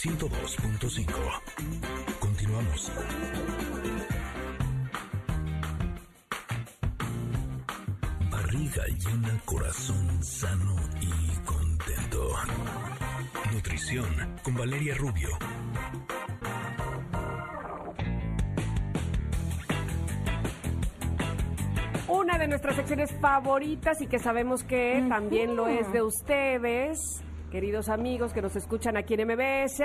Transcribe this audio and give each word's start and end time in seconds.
102.5. 0.00 1.12
Continuamos. 2.20 2.92
Barriga 8.30 8.84
llena, 8.86 9.42
corazón 9.44 10.22
sano 10.22 10.76
y 11.00 11.44
contento. 11.44 12.30
Nutrición 13.52 14.06
con 14.44 14.54
Valeria 14.54 14.94
Rubio. 14.94 15.30
Una 22.06 22.38
de 22.38 22.46
nuestras 22.46 22.76
secciones 22.76 23.10
favoritas 23.20 24.00
y 24.00 24.06
que 24.06 24.20
sabemos 24.20 24.62
que 24.62 25.04
también 25.08 25.56
lo 25.56 25.66
es 25.66 25.92
de 25.92 26.02
ustedes, 26.02 27.17
queridos 27.50 27.88
amigos 27.88 28.32
que 28.32 28.42
nos 28.42 28.56
escuchan 28.56 28.96
aquí 28.96 29.14
en 29.14 29.26
MBS. 29.26 29.82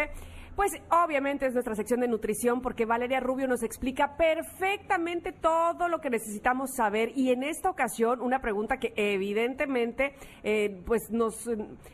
Pues 0.56 0.72
obviamente 0.92 1.48
es 1.48 1.54
nuestra 1.54 1.74
sección 1.74 2.02
de 2.02 2.08
nutrición 2.08 2.62
porque 2.62 2.86
Valeria 2.86 3.20
Rubio 3.20 3.48
nos 3.48 3.64
explica 3.64 4.16
perfectamente 4.16 5.32
todo 5.32 5.88
lo 5.88 6.00
que 6.00 6.12
necesitamos 6.12 6.76
saber 6.76 7.12
y 7.16 7.32
en 7.32 7.42
esta 7.42 7.72
ocasión 7.72 8.22
una 8.22 8.40
pregunta 8.40 8.78
que 8.78 8.94
evidentemente 8.96 10.14
eh, 10.44 10.80
pues 10.86 11.10
nos, 11.10 11.50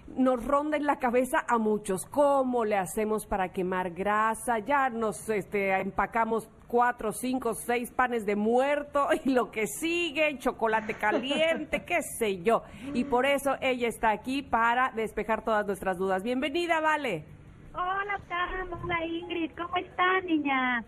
nos 0.08 0.46
ronda 0.46 0.76
en 0.76 0.86
la 0.86 0.98
cabeza 0.98 1.46
a 1.48 1.58
muchos. 1.58 2.06
¿Cómo 2.06 2.66
le 2.66 2.76
hacemos 2.76 3.26
para 3.26 3.54
quemar 3.54 3.92
grasa? 3.92 4.60
Ya 4.60 4.90
nos 4.90 5.30
este, 5.30 5.72
empacamos 5.80 6.50
cuatro, 6.70 7.12
cinco, 7.12 7.56
seis 7.56 7.92
panes 7.92 8.26
de 8.26 8.36
muerto 8.36 9.10
y 9.26 9.32
lo 9.32 9.52
que 9.52 9.66
sigue, 9.68 10.38
chocolate 10.38 10.94
caliente, 10.94 11.84
qué 11.84 12.02
sé 12.02 12.42
yo. 12.42 12.64
Y 12.94 13.04
por 13.04 13.26
eso 13.26 13.56
ella 13.60 13.88
está 13.88 14.12
aquí 14.12 14.42
para 14.44 14.92
despejar 14.92 15.44
todas 15.44 15.66
nuestras 15.66 15.98
dudas. 15.98 16.24
Bienvenida, 16.24 16.80
Vale. 16.80 17.26
Hola, 17.74 18.20
Tam. 18.28 18.84
Hola, 18.84 19.06
Ingrid. 19.06 19.52
¿Cómo 19.58 19.76
están, 19.78 20.26
niña? 20.26 20.84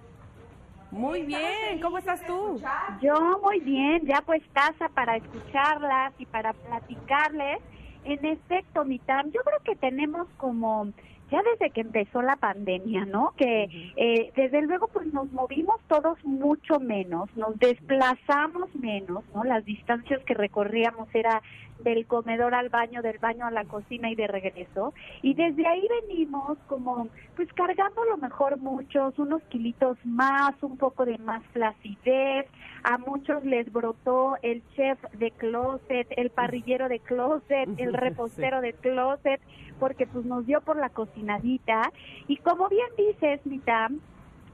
Muy 0.91 1.23
bien. 1.23 1.79
¿Cómo 1.81 1.97
estás 1.97 2.25
tú? 2.25 2.61
Yo 3.01 3.39
muy 3.41 3.59
bien. 3.61 4.05
Ya 4.05 4.21
pues 4.21 4.43
casa 4.53 4.89
para 4.89 5.15
escucharlas 5.17 6.13
y 6.19 6.25
para 6.25 6.53
platicarles. 6.53 7.59
En 8.03 8.25
efecto, 8.25 8.83
mi 8.83 8.99
Tam, 8.99 9.31
yo 9.31 9.41
creo 9.41 9.59
que 9.63 9.75
tenemos 9.75 10.27
como 10.37 10.91
ya 11.31 11.41
desde 11.43 11.71
que 11.71 11.81
empezó 11.81 12.21
la 12.21 12.35
pandemia, 12.35 13.05
¿no? 13.05 13.33
Que 13.37 13.93
eh, 13.95 14.31
desde 14.35 14.61
luego 14.61 14.87
pues 14.89 15.11
nos 15.13 15.31
movimos 15.31 15.77
todos 15.87 16.23
mucho 16.25 16.79
menos, 16.79 17.29
nos 17.37 17.57
desplazamos 17.57 18.73
menos, 18.75 19.23
¿no? 19.33 19.43
Las 19.45 19.63
distancias 19.63 20.21
que 20.25 20.33
recorríamos 20.33 21.07
era 21.15 21.41
del 21.83 22.05
comedor 22.05 22.53
al 22.53 22.69
baño, 22.69 23.01
del 23.01 23.17
baño 23.19 23.45
a 23.45 23.51
la 23.51 23.65
cocina 23.65 24.09
y 24.09 24.15
de 24.15 24.27
regreso. 24.27 24.93
Y 25.21 25.33
desde 25.33 25.67
ahí 25.67 25.87
venimos 26.07 26.57
como, 26.67 27.07
pues 27.35 27.51
cargando 27.53 28.01
a 28.03 28.05
lo 28.05 28.17
mejor 28.17 28.57
muchos, 28.57 29.17
unos 29.19 29.41
kilitos 29.43 29.97
más, 30.05 30.53
un 30.61 30.77
poco 30.77 31.05
de 31.05 31.17
más 31.17 31.43
flacidez. 31.53 32.47
A 32.83 32.97
muchos 32.97 33.43
les 33.45 33.71
brotó 33.71 34.37
el 34.41 34.63
chef 34.75 34.99
de 35.13 35.31
closet, 35.31 36.07
el 36.17 36.31
parrillero 36.31 36.89
de 36.89 36.99
closet, 36.99 37.69
el 37.77 37.93
repostero 37.93 38.61
de 38.61 38.73
closet, 38.73 39.41
porque 39.79 40.07
pues 40.07 40.25
nos 40.25 40.45
dio 40.45 40.61
por 40.61 40.77
la 40.77 40.89
cocinadita. 40.89 41.91
Y 42.27 42.37
como 42.37 42.69
bien 42.69 42.87
dices, 42.97 43.45
Mitam, 43.45 43.99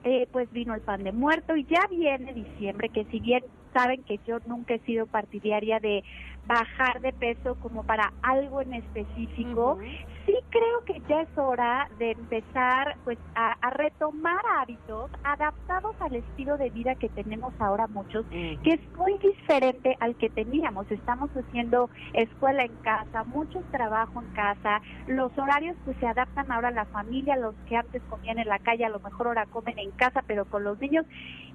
eh, 0.04 0.28
pues 0.32 0.52
vino 0.52 0.74
el 0.74 0.82
pan 0.82 1.04
de 1.04 1.12
muerto 1.12 1.56
y 1.56 1.66
ya 1.66 1.82
viene 1.90 2.34
diciembre, 2.34 2.90
que 2.90 3.06
si 3.06 3.20
bien 3.20 3.44
saben 3.74 4.04
que 4.04 4.20
yo 4.26 4.40
nunca 4.46 4.76
he 4.76 4.80
sido 4.80 5.06
partidaria 5.08 5.80
de 5.80 6.04
bajar 6.48 7.02
de 7.02 7.12
peso 7.12 7.56
como 7.56 7.84
para 7.84 8.14
algo 8.22 8.62
en 8.62 8.74
específico, 8.74 9.78
sí 10.26 10.34
creo 10.50 10.84
que 10.86 11.02
ya 11.08 11.22
es 11.22 11.38
hora 11.38 11.90
de 12.00 12.12
empezar 12.12 12.96
pues 13.04 13.18
a, 13.36 13.56
retomar 13.72 14.42
hábitos 14.60 15.12
adaptados 15.24 15.96
al 16.00 16.16
estilo 16.16 16.58
de 16.58 16.70
vida 16.70 16.96
que 16.96 17.10
tenemos 17.10 17.54
ahora 17.60 17.88
muchos, 17.88 18.26
que 18.30 18.58
es 18.64 18.98
muy 18.98 19.18
diferente 19.18 19.98
al 20.00 20.16
que 20.16 20.30
teníamos. 20.30 20.90
Estamos 20.90 21.30
haciendo 21.32 21.90
escuela 22.14 22.64
en 22.64 22.76
casa, 22.78 23.26
mucho 23.26 23.62
trabajo 23.72 24.22
en 24.22 24.34
casa, 24.34 24.82
los 25.08 25.38
horarios 25.38 25.76
pues 25.84 25.98
se 25.98 26.08
adaptan 26.08 26.50
ahora 26.52 26.70
a 26.70 26.72
la 26.72 26.86
familia, 26.86 27.36
los 27.36 27.56
que 27.68 27.76
antes 27.76 28.02
comían 28.10 28.40
en 28.40 28.48
la 28.48 28.60
calle 28.60 28.86
a 28.86 28.90
lo 28.90 29.00
mejor 29.00 29.28
ahora 29.28 29.46
comen 29.48 29.78
en 29.80 29.92
casa, 29.92 30.24
pero 30.26 30.46
con 30.46 30.64
los 30.64 30.80
niños 30.80 31.06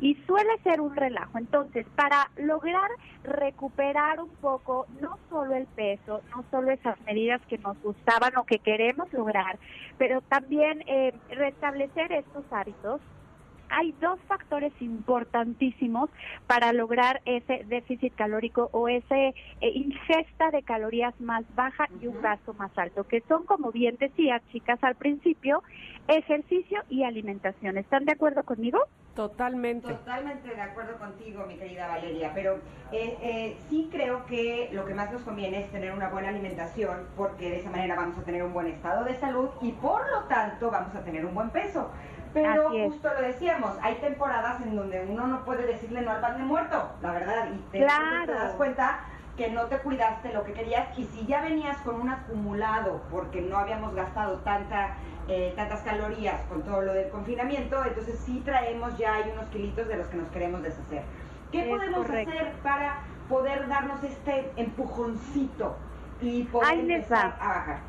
y 0.00 0.14
suele 0.26 0.50
ser 0.62 0.80
un 0.80 0.94
relajo. 0.94 1.38
Entonces, 1.38 1.86
para 2.02 2.28
lograr 2.36 2.90
recuperar 3.22 4.18
un 4.18 4.30
poco 4.40 4.86
no 5.00 5.18
solo 5.30 5.54
el 5.54 5.66
peso, 5.66 6.20
no 6.34 6.44
solo 6.50 6.72
esas 6.72 7.00
medidas 7.02 7.40
que 7.48 7.58
nos 7.58 7.80
gustaban 7.80 8.36
o 8.38 8.44
que 8.44 8.58
queremos 8.58 9.12
lograr, 9.12 9.56
pero 9.98 10.20
también 10.22 10.82
eh, 10.88 11.14
restablecer 11.30 12.10
estos 12.10 12.44
hábitos 12.50 13.00
hay 13.68 13.92
dos 14.00 14.18
factores 14.26 14.72
importantísimos 14.80 16.10
para 16.48 16.72
lograr 16.72 17.22
ese 17.24 17.64
déficit 17.68 18.14
calórico 18.16 18.68
o 18.72 18.88
ese 18.88 19.28
eh, 19.60 19.70
ingesta 19.72 20.50
de 20.50 20.62
calorías 20.62 21.18
más 21.20 21.44
baja 21.54 21.86
y 22.00 22.08
un 22.08 22.20
gasto 22.20 22.52
más 22.54 22.76
alto, 22.76 23.04
que 23.04 23.22
son, 23.28 23.46
como 23.46 23.70
bien 23.70 23.96
decía, 23.98 24.42
chicas, 24.50 24.82
al 24.82 24.96
principio, 24.96 25.62
ejercicio 26.08 26.82
y 26.90 27.04
alimentación. 27.04 27.78
¿Están 27.78 28.04
de 28.04 28.12
acuerdo 28.12 28.42
conmigo? 28.42 28.80
Totalmente. 29.14 29.88
Totalmente 29.88 30.54
de 30.54 30.60
acuerdo 30.60 30.98
contigo, 30.98 31.44
mi 31.46 31.56
querida 31.56 31.86
Valeria, 31.86 32.32
pero 32.34 32.54
eh, 32.92 33.18
eh, 33.20 33.56
sí 33.68 33.88
creo 33.92 34.24
que 34.24 34.70
lo 34.72 34.86
que 34.86 34.94
más 34.94 35.12
nos 35.12 35.22
conviene 35.22 35.60
es 35.60 35.70
tener 35.70 35.92
una 35.92 36.08
buena 36.08 36.30
alimentación 36.30 37.08
porque 37.16 37.50
de 37.50 37.60
esa 37.60 37.70
manera 37.70 37.94
vamos 37.94 38.16
a 38.18 38.22
tener 38.22 38.42
un 38.42 38.54
buen 38.54 38.68
estado 38.68 39.04
de 39.04 39.14
salud 39.16 39.50
y 39.60 39.72
por 39.72 40.10
lo 40.10 40.20
tanto 40.28 40.70
vamos 40.70 40.94
a 40.94 41.00
tener 41.04 41.26
un 41.26 41.34
buen 41.34 41.50
peso. 41.50 41.90
Pero 42.32 42.70
justo 42.70 43.12
lo 43.12 43.20
decíamos, 43.20 43.76
hay 43.82 43.96
temporadas 43.96 44.62
en 44.62 44.74
donde 44.74 45.04
uno 45.06 45.26
no 45.26 45.44
puede 45.44 45.66
decirle 45.66 46.00
no 46.00 46.12
al 46.12 46.20
pan 46.22 46.38
de 46.38 46.44
muerto, 46.44 46.90
la 47.02 47.12
verdad, 47.12 47.48
y 47.52 47.58
te, 47.70 47.80
te 47.80 47.84
das 48.32 48.54
cuenta 48.54 49.00
que 49.36 49.50
no 49.50 49.66
te 49.66 49.78
cuidaste 49.78 50.32
lo 50.32 50.44
que 50.44 50.52
querías 50.52 50.98
y 50.98 51.04
si 51.04 51.26
ya 51.26 51.42
venías 51.42 51.76
con 51.78 52.00
un 52.00 52.10
acumulado 52.10 53.02
porque 53.10 53.40
no 53.40 53.58
habíamos 53.58 53.94
gastado 53.94 54.38
tanta 54.40 54.94
eh, 55.28 55.52
tantas 55.56 55.80
calorías 55.82 56.40
con 56.48 56.62
todo 56.62 56.82
lo 56.82 56.92
del 56.94 57.08
confinamiento, 57.10 57.84
entonces 57.84 58.18
sí 58.24 58.42
traemos 58.44 58.96
ya 58.98 59.14
hay 59.14 59.30
unos 59.30 59.46
kilitos 59.46 59.86
de 59.88 59.96
los 59.96 60.06
que 60.08 60.16
nos 60.16 60.28
queremos 60.28 60.62
deshacer. 60.62 61.02
¿Qué 61.50 61.64
podemos 61.64 62.08
hacer 62.08 62.52
para 62.62 63.02
poder 63.28 63.68
darnos 63.68 64.02
este 64.02 64.50
empujoncito 64.56 65.76
y 66.20 66.44
poder 66.44 66.78
empezar 66.78 67.36
a 67.40 67.48
bajar? 67.48 67.80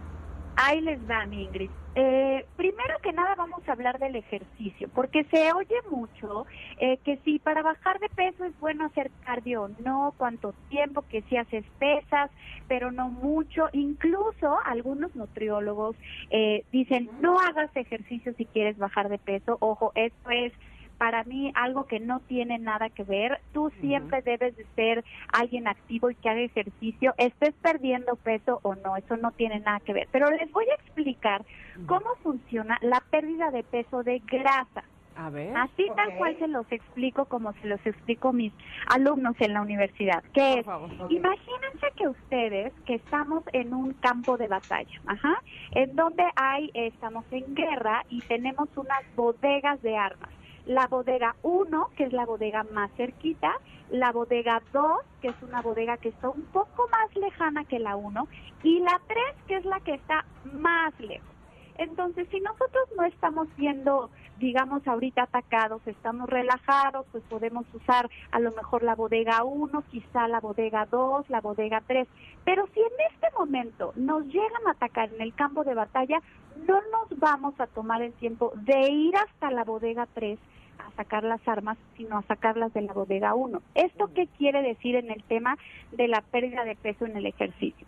Ahí 0.56 0.82
les 0.82 1.00
va, 1.10 1.26
Ingrid. 1.26 1.70
Eh, 1.96 2.46
primero 2.56 2.98
que 3.04 3.14
nada 3.14 3.36
vamos 3.36 3.62
a 3.68 3.74
hablar 3.74 4.00
del 4.00 4.16
ejercicio, 4.16 4.90
porque 4.96 5.26
se 5.26 5.54
oye 5.54 5.76
mucho 5.92 6.48
eh, 6.80 6.98
que 6.98 7.18
si 7.18 7.38
para 7.38 7.62
bajar 7.62 8.00
de 8.00 8.10
peso 8.10 8.46
es 8.46 8.60
bueno 8.60 8.86
hacer 8.86 9.12
cardio, 9.24 9.70
no 9.84 10.14
cuánto 10.18 10.54
tiempo, 10.70 11.04
que 11.08 11.22
si 11.24 11.38
haces 11.38 11.64
pesas, 11.78 12.32
pero 12.68 12.92
no 12.92 13.10
mucho. 13.10 13.70
Incluso 13.74 14.58
algunos 14.66 15.16
nutriólogos 15.16 15.96
eh, 16.32 16.66
dicen 16.72 17.10
no 17.22 17.40
hagas 17.40 17.70
ejercicio 17.76 18.34
si 18.38 18.46
quieres 18.46 18.78
bajar 18.78 19.10
de 19.10 19.20
peso. 19.20 19.58
Ojo, 19.60 19.92
esto 19.94 20.30
es 20.32 20.52
para 20.98 21.24
mí 21.24 21.52
algo 21.56 21.86
que 21.86 22.00
no 22.00 22.20
tiene 22.22 22.60
nada 22.60 22.90
que 22.90 23.04
ver. 23.04 23.42
Tú 23.54 23.72
siempre 23.82 24.22
debes 24.22 24.56
de 24.56 24.66
ser 24.76 25.04
alguien 25.32 25.68
activo 25.68 26.10
y 26.10 26.16
que 26.16 26.30
haga 26.30 26.42
ejercicio, 26.42 27.14
estés 27.18 27.54
perdiendo 27.62 28.16
peso 28.16 28.60
o 28.64 28.76
no, 28.76 28.98
eso 28.98 29.18
no 29.18 29.32
tiene 29.32 29.60
nada 29.60 29.80
que 29.80 29.94
ver. 29.94 30.08
Pero 30.12 30.30
les 30.32 30.52
voy 30.52 30.66
a 30.70 30.76
explicar 30.76 31.46
cómo 31.86 32.16
funciona 32.22 32.78
la 32.82 33.02
pérdida 33.10 33.52
de 33.52 33.64
peso 33.64 34.04
de 34.04 34.20
grasa. 34.20 34.84
A 35.16 35.30
ver. 35.30 35.56
Así 35.56 35.86
tal 35.96 36.16
cual 36.18 36.36
se 36.40 36.48
los 36.48 36.66
explico 36.72 37.26
como 37.26 37.54
se 37.54 37.68
los 37.68 37.86
explico 37.86 38.34
mis 38.34 38.52
alumnos 38.88 39.36
en 39.40 39.54
la 39.54 39.62
universidad. 39.62 40.24
Que 40.34 40.60
es, 40.60 40.66
imagínense 41.10 41.88
que 41.96 42.08
ustedes, 42.08 42.74
que 42.86 42.96
estamos 42.96 43.44
en 43.54 43.74
un 43.74 43.94
campo 43.94 44.38
de 44.38 44.48
batalla, 44.48 45.02
ajá, 45.06 45.36
en 45.72 45.96
donde 45.96 46.24
hay, 46.36 46.72
estamos 46.74 47.26
en 47.32 47.54
guerra 47.54 48.04
y 48.10 48.22
tenemos 48.22 48.70
unas 48.76 49.04
bodegas 49.16 49.82
de 49.84 49.96
armas 49.96 50.30
la 50.66 50.88
bodega 50.88 51.36
1, 51.44 51.90
que 51.96 52.06
es 52.06 52.14
la 52.14 52.26
bodega 52.26 52.64
más 52.72 52.92
cerquita, 52.96 53.54
la 53.90 54.12
bodega 54.12 54.62
2, 54.72 55.02
que 55.22 55.30
es 55.30 55.36
una 55.42 55.62
bodega 55.62 55.98
que 55.98 56.10
está 56.10 56.30
un 56.30 56.44
poco 56.44 56.88
más 56.90 57.16
lejana 57.16 57.66
que 57.66 57.80
la 57.80 57.96
1, 57.96 58.28
y 58.64 58.80
la 58.80 59.02
3, 59.08 59.18
que 59.48 59.56
es 59.58 59.66
la 59.66 59.80
que 59.82 59.96
está 59.96 60.26
más 60.54 60.98
lejos. 61.00 61.34
Entonces, 61.78 62.28
si 62.30 62.40
nosotros 62.40 62.88
no 62.96 63.04
estamos 63.04 63.48
siendo, 63.56 64.10
digamos, 64.40 64.88
ahorita 64.88 65.24
atacados, 65.24 65.82
estamos 65.88 66.30
relajados, 66.30 67.06
pues 67.12 67.24
podemos 67.24 67.66
usar 67.74 68.10
a 68.32 68.40
lo 68.40 68.52
mejor 68.52 68.84
la 68.84 68.96
bodega 68.96 69.44
1, 69.44 69.84
quizá 69.90 70.28
la 70.28 70.40
bodega 70.40 70.86
2, 70.86 71.30
la 71.30 71.42
bodega 71.42 71.82
3. 71.88 72.08
Pero 72.46 72.68
si 72.74 72.80
en 72.80 73.12
este 73.12 73.28
momento 73.38 73.92
nos 73.96 74.24
llegan 74.26 74.68
a 74.68 74.72
atacar 74.72 75.12
en 75.14 75.22
el 75.22 75.34
campo 75.34 75.64
de 75.64 75.74
batalla, 75.74 76.22
no 76.68 76.80
nos 76.92 77.20
vamos 77.20 77.60
a 77.60 77.68
tomar 77.68 78.04
el 78.04 78.14
tiempo 78.14 78.52
de 78.56 78.92
ir 78.92 79.16
hasta 79.18 79.50
la 79.50 79.64
bodega 79.64 80.08
3 80.14 80.38
a 80.38 80.53
sacar 80.96 81.24
las 81.24 81.46
armas, 81.48 81.78
sino 81.98 82.18
a 82.18 82.24
sacarlas 82.24 82.74
de 82.74 82.82
la 82.82 82.94
bodega 82.94 83.36
1. 83.36 83.62
¿Esto 83.76 84.12
qué 84.14 84.28
quiere 84.38 84.62
decir 84.62 84.96
en 84.96 85.12
el 85.12 85.24
tema 85.24 85.58
de 85.92 86.08
la 86.08 86.22
pérdida 86.22 86.64
de 86.64 86.76
peso 86.76 87.06
en 87.06 87.18
el 87.18 87.26
ejercicio? 87.26 87.86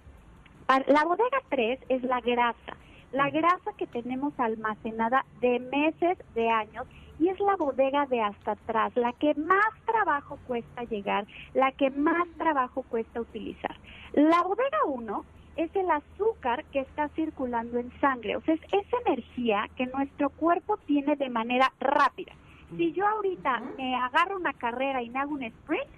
La 0.88 1.04
bodega 1.04 1.42
3 1.50 1.80
es 1.90 2.04
la 2.04 2.22
grasa. 2.22 2.76
la 3.12 3.30
grasa 3.30 3.72
que 3.78 3.88
tenemos 3.88 4.34
almacenada 4.38 5.26
de 5.40 5.60
meses, 5.60 6.18
de 6.34 6.50
años, 6.50 6.86
y 7.18 7.30
es 7.30 7.40
la 7.40 7.56
bodega 7.56 8.06
de 8.08 8.22
hasta 8.22 8.52
atrás, 8.52 8.92
la 8.96 9.14
que 9.14 9.34
más 9.36 9.74
trabajo 9.86 10.38
cuesta 10.48 10.84
llegar, 10.84 11.26
la 11.54 11.72
que 11.72 11.90
más 11.92 12.28
trabajo 12.38 12.84
cuesta 12.84 13.22
utilizar. 13.22 13.76
La 14.14 14.44
bodega 14.44 14.84
1 14.88 15.26
es 15.56 15.74
el 15.76 15.90
azúcar 15.90 16.66
que 16.66 16.80
está 16.80 17.08
circulando 17.10 17.80
en 17.80 17.90
sangre, 18.02 18.36
o 18.36 18.42
sea, 18.42 18.56
es 18.56 18.62
esa 18.72 18.98
energía 19.06 19.70
que 19.78 19.86
nuestro 19.86 20.30
cuerpo 20.30 20.78
tiene 20.86 21.16
de 21.16 21.30
manera 21.30 21.72
rápida. 21.80 22.34
Si 22.78 22.94
yo 22.94 23.08
ahorita 23.08 23.62
me 23.78 23.96
agarro 23.96 24.38
una 24.38 24.54
carrera 24.54 25.02
y 25.02 25.10
me 25.10 25.20
hago 25.20 25.34
un 25.34 25.44
sprint, 25.44 25.90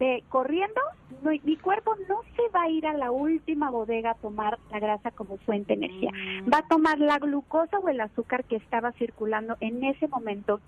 de 0.00 0.24
corriendo, 0.30 0.80
mi 1.22 1.56
cuerpo 1.58 1.94
no 2.08 2.22
se 2.34 2.48
va 2.54 2.62
a 2.62 2.70
ir 2.70 2.86
a 2.86 2.94
la 2.94 3.10
última 3.10 3.70
bodega 3.70 4.12
a 4.12 4.14
tomar 4.14 4.58
la 4.70 4.80
grasa 4.80 5.10
como 5.10 5.36
fuente 5.36 5.76
de 5.76 5.84
energía. 5.84 6.10
Va 6.52 6.58
a 6.58 6.68
tomar 6.68 6.98
la 6.98 7.18
glucosa 7.18 7.78
o 7.78 7.88
el 7.88 8.00
azúcar 8.00 8.44
que 8.44 8.56
estaba 8.56 8.92
circulando 8.92 9.58
en 9.60 9.84
ese 9.84 10.08
momento 10.08 10.60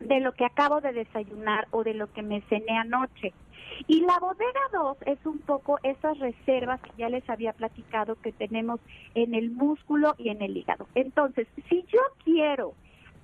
de 0.00 0.20
lo 0.20 0.32
que 0.32 0.46
acabo 0.46 0.80
de 0.80 0.94
desayunar 0.94 1.68
o 1.72 1.84
de 1.84 1.92
lo 1.92 2.10
que 2.10 2.22
me 2.22 2.40
cené 2.48 2.78
anoche. 2.78 3.34
Y 3.86 4.00
la 4.00 4.18
bodega 4.18 4.60
2 4.72 4.96
es 5.04 5.26
un 5.26 5.40
poco 5.40 5.78
esas 5.82 6.18
reservas 6.18 6.80
que 6.80 6.90
ya 6.96 7.10
les 7.10 7.28
había 7.28 7.52
platicado 7.52 8.16
que 8.16 8.32
tenemos 8.32 8.80
en 9.14 9.34
el 9.34 9.50
músculo 9.50 10.14
y 10.16 10.30
en 10.30 10.40
el 10.40 10.56
hígado. 10.56 10.86
Entonces, 10.94 11.46
si 11.68 11.84
yo 11.92 12.00
quiero 12.24 12.72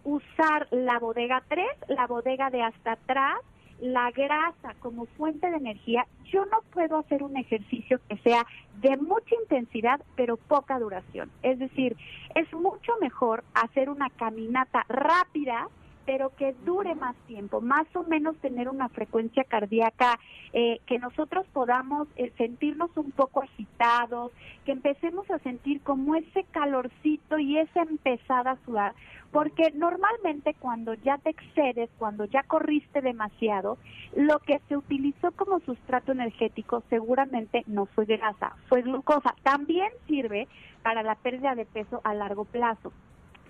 usar 0.07 0.69
la 0.71 1.01
bodega 1.01 1.43
3, 1.49 1.67
la 1.89 2.07
bodega 2.07 2.49
de 2.49 2.63
hasta 2.63 2.93
atrás, 2.93 3.39
la 3.81 4.11
grasa 4.13 4.75
como 4.79 5.07
fuente 5.19 5.51
de 5.51 5.57
energía, 5.57 6.07
yo 6.25 6.47
no 6.47 6.61
puedo 6.73 6.97
hacer 6.97 7.23
un 7.23 7.37
ejercicio 7.37 8.01
que 8.09 8.17
sea 8.19 8.47
de 8.81 8.97
mucha 8.97 9.35
intensidad 9.43 10.01
pero 10.15 10.37
poca 10.37 10.79
duración. 10.79 11.31
Es 11.43 11.59
decir, 11.59 11.97
es 12.35 12.51
mucho 12.55 12.93
mejor 13.01 13.43
hacer 13.53 13.91
una 13.91 14.09
caminata 14.11 14.87
rápida 14.89 15.69
pero 16.07 16.35
que 16.37 16.55
dure 16.65 16.95
más 16.95 17.17
tiempo, 17.27 17.61
más 17.61 17.87
o 17.95 18.05
menos 18.05 18.37
tener 18.39 18.69
una 18.69 18.89
frecuencia 18.89 19.45
cardíaca 19.45 20.19
eh, 20.53 20.81
que 20.87 20.99
nosotros 21.01 21.47
podamos 21.53 22.09
eh, 22.17 22.33
sentirnos 22.39 22.91
un 22.97 23.11
poco 23.11 23.43
agitados, 23.43 24.33
que 24.65 24.73
empecemos 24.73 25.29
a 25.31 25.41
sentir 25.41 25.83
como 25.83 26.15
ese 26.15 26.45
calorcito 26.53 27.39
y 27.39 27.59
esa 27.59 27.83
empezada 27.83 28.53
a 28.53 28.65
sudar, 28.65 28.95
porque 29.33 29.73
normalmente 29.75 30.55
cuando 30.55 30.95
ya 30.95 31.19
te 31.19 31.31
excedes, 31.31 31.91
cuando 31.99 32.25
ya 32.25 32.45
corriste 32.45 33.03
demasiado, 33.03 33.77
lo 34.15 34.39
que 34.39 34.61
se 34.69 34.77
utilizó 34.77 35.33
como 35.33 35.59
sustrato 35.61 36.13
energético 36.13 36.85
seguramente 36.89 37.65
no 37.67 37.87
fue 37.87 38.07
grasa, 38.07 38.55
fue 38.69 38.83
glucosa. 38.83 39.35
También 39.43 39.91
sirve 40.07 40.47
para 40.83 41.03
la 41.03 41.17
pérdida 41.17 41.57
de 41.57 41.67
peso 41.67 42.01
a 42.05 42.15
largo 42.15 42.45
plazo 42.45 42.93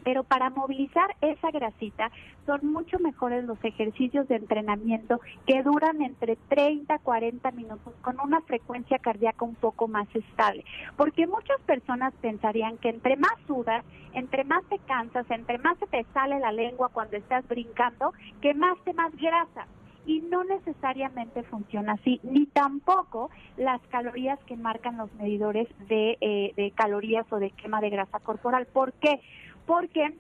pero 0.07 0.23
para 0.23 0.51
movilizar 0.51 1.17
esa 1.21 1.51
grasita 1.51 2.13
son 2.47 2.61
mucho 2.63 2.97
mejores 3.01 3.43
los 3.43 3.59
ejercicios 3.65 4.29
de 4.29 4.37
entrenamiento 4.37 5.21
que 5.49 5.65
duran 5.65 6.01
entre 6.01 6.37
30 6.49 6.95
a 6.95 6.99
40 7.01 7.51
minutos 7.51 7.93
con 8.03 8.21
una 8.21 8.41
frecuencia 8.43 9.01
cardíaca 9.01 9.45
un 9.45 9.57
poco 9.57 9.89
más 9.89 10.07
estable, 10.15 10.65
porque 10.97 11.27
muchas 11.27 11.61
personas 11.63 12.15
pensarían 12.21 12.79
que 12.79 12.91
entre 12.91 13.17
más 13.17 13.35
sudas, 13.49 13.85
entre 14.13 14.45
más 14.45 14.63
te 14.67 14.79
cansas, 14.79 15.29
entre 15.29 15.59
más 15.59 15.77
se 15.79 15.89
te 15.89 16.07
sale 16.15 16.39
la 16.39 16.53
lengua 16.53 16.89
cuando 16.93 17.17
estás 17.17 17.45
brincando, 17.49 18.13
que 18.41 18.55
más 18.55 18.79
te 18.85 18.95
más 18.95 19.11
grasa 19.17 19.67
y 20.07 20.21
no 20.21 20.45
necesariamente 20.45 21.43
funciona 21.43 21.95
así, 21.95 22.21
ni 22.23 22.47
tampoco 22.47 23.29
las 23.57 23.81
calorías 23.89 24.39
que 24.45 24.57
marcan 24.57 24.99
los 24.99 25.13
medidores 25.15 25.67
de, 25.89 26.17
eh, 26.21 26.53
de 26.55 26.71
calorías 26.71 27.27
o 27.33 27.41
de 27.41 27.51
quema 27.51 27.81
de 27.81 27.91
grasa 27.91 28.21
corporal. 28.21 28.67
¿Por 28.67 28.93
qué? 28.93 29.21
Porque 29.67 30.15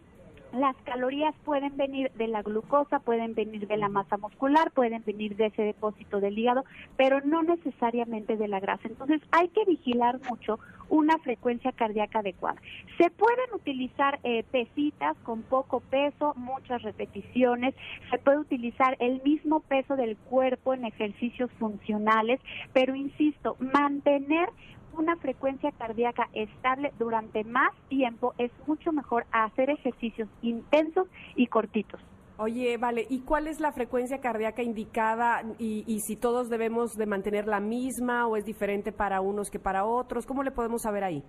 las 0.53 0.77
calorías 0.85 1.35
pueden 1.45 1.77
venir 1.77 2.11
de 2.13 2.29
la 2.29 2.43
glucosa, 2.43 3.01
pueden 3.01 3.35
venir 3.35 3.67
de 3.67 3.77
la 3.77 3.89
masa 3.89 4.17
muscular, 4.17 4.71
pueden 4.71 5.03
venir 5.05 5.37
de 5.37 5.47
ese 5.47 5.63
depósito 5.63 6.21
del 6.21 6.39
hígado, 6.39 6.65
pero 6.97 7.21
no 7.21 7.43
necesariamente 7.43 8.37
de 8.37 8.49
la 8.49 8.61
grasa. 8.61 8.89
Entonces 8.89 9.21
hay 9.33 9.49
que 9.49 9.65
vigilar 9.65 10.19
mucho 10.29 10.59
una 10.89 11.19
frecuencia 11.19 11.73
cardíaca 11.73 12.21
adecuada. 12.21 12.61
Se 12.97 13.11
pueden 13.11 13.53
utilizar 13.55 14.21
eh, 14.23 14.45
pesitas 14.51 15.17
con 15.25 15.43
poco 15.43 15.81
peso, 15.81 16.33
muchas 16.37 16.83
repeticiones, 16.83 17.75
se 18.11 18.19
puede 18.19 18.39
utilizar 18.39 18.97
el 19.01 19.21
mismo 19.23 19.61
peso 19.61 19.97
del 19.97 20.17
cuerpo 20.17 20.75
en 20.75 20.85
ejercicios 20.85 21.51
funcionales, 21.59 22.41
pero 22.73 22.95
insisto, 22.95 23.57
mantener 23.59 24.49
una 24.97 25.17
frecuencia 25.17 25.73
cardíaca 25.73 26.29
estable 26.33 26.93
durante 26.99 27.45
más 27.45 27.73
tiempo 27.89 28.35
es 28.39 28.51
mucho 28.67 28.93
mejor 28.93 29.27
hacer 29.33 29.71
ejercicios 29.71 30.29
intensos 30.43 31.09
y 31.35 31.47
cortitos. 31.47 32.01
Oye, 32.39 32.77
vale, 32.77 33.07
¿y 33.09 33.21
cuál 33.21 33.47
es 33.47 33.61
la 33.61 33.73
frecuencia 33.73 34.21
cardíaca 34.21 34.63
indicada 34.63 35.43
y, 35.59 35.85
y, 35.87 36.01
si 36.01 36.17
todos 36.17 36.51
debemos 36.51 36.95
de 36.95 37.07
mantener 37.07 37.47
la 37.47 37.61
misma 37.61 38.27
o 38.27 38.37
es 38.37 38.45
diferente 38.45 38.93
para 38.93 39.23
unos 39.23 39.51
que 39.51 39.59
para 39.59 39.87
otros? 39.87 40.27
¿Cómo 40.27 40.43
le 40.43 40.51
podemos 40.51 40.83
saber 40.83 41.05
ahí? 41.05 41.25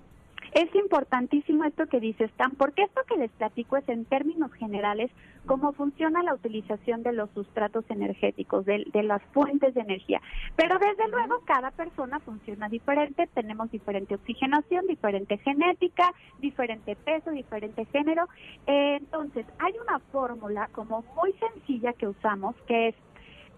Es 0.57 0.73
importantísimo 0.73 1.65
esto 1.65 1.85
que 1.85 1.99
dices, 1.99 2.31
Stan, 2.31 2.49
porque 2.55 2.81
esto 2.81 3.01
que 3.07 3.15
les 3.15 3.29
platico 3.29 3.77
es 3.77 3.87
en 3.87 4.05
términos 4.05 4.51
generales 4.53 5.11
cómo 5.45 5.71
funciona 5.73 6.23
la 6.23 6.33
utilización 6.33 7.03
de 7.03 7.13
los 7.13 7.29
sustratos 7.35 7.85
energéticos, 7.89 8.65
de, 8.65 8.83
las 9.03 9.21
fuentes 9.33 9.75
de 9.75 9.81
energía. 9.81 10.19
Pero 10.55 10.79
desde 10.79 11.09
luego 11.09 11.41
cada 11.45 11.69
persona 11.69 12.19
funciona 12.21 12.69
diferente, 12.69 13.29
tenemos 13.35 13.69
diferente 13.69 14.15
oxigenación, 14.15 14.87
diferente 14.87 15.37
genética, 15.37 16.11
diferente 16.39 16.95
peso, 16.95 17.29
diferente 17.29 17.85
género. 17.85 18.27
entonces, 18.65 19.45
hay 19.59 19.73
una 19.79 19.99
fórmula 20.11 20.69
como 20.71 21.03
muy 21.15 21.33
sencilla 21.33 21.93
que 21.93 22.07
usamos 22.07 22.55
que 22.65 22.87
es 22.87 22.95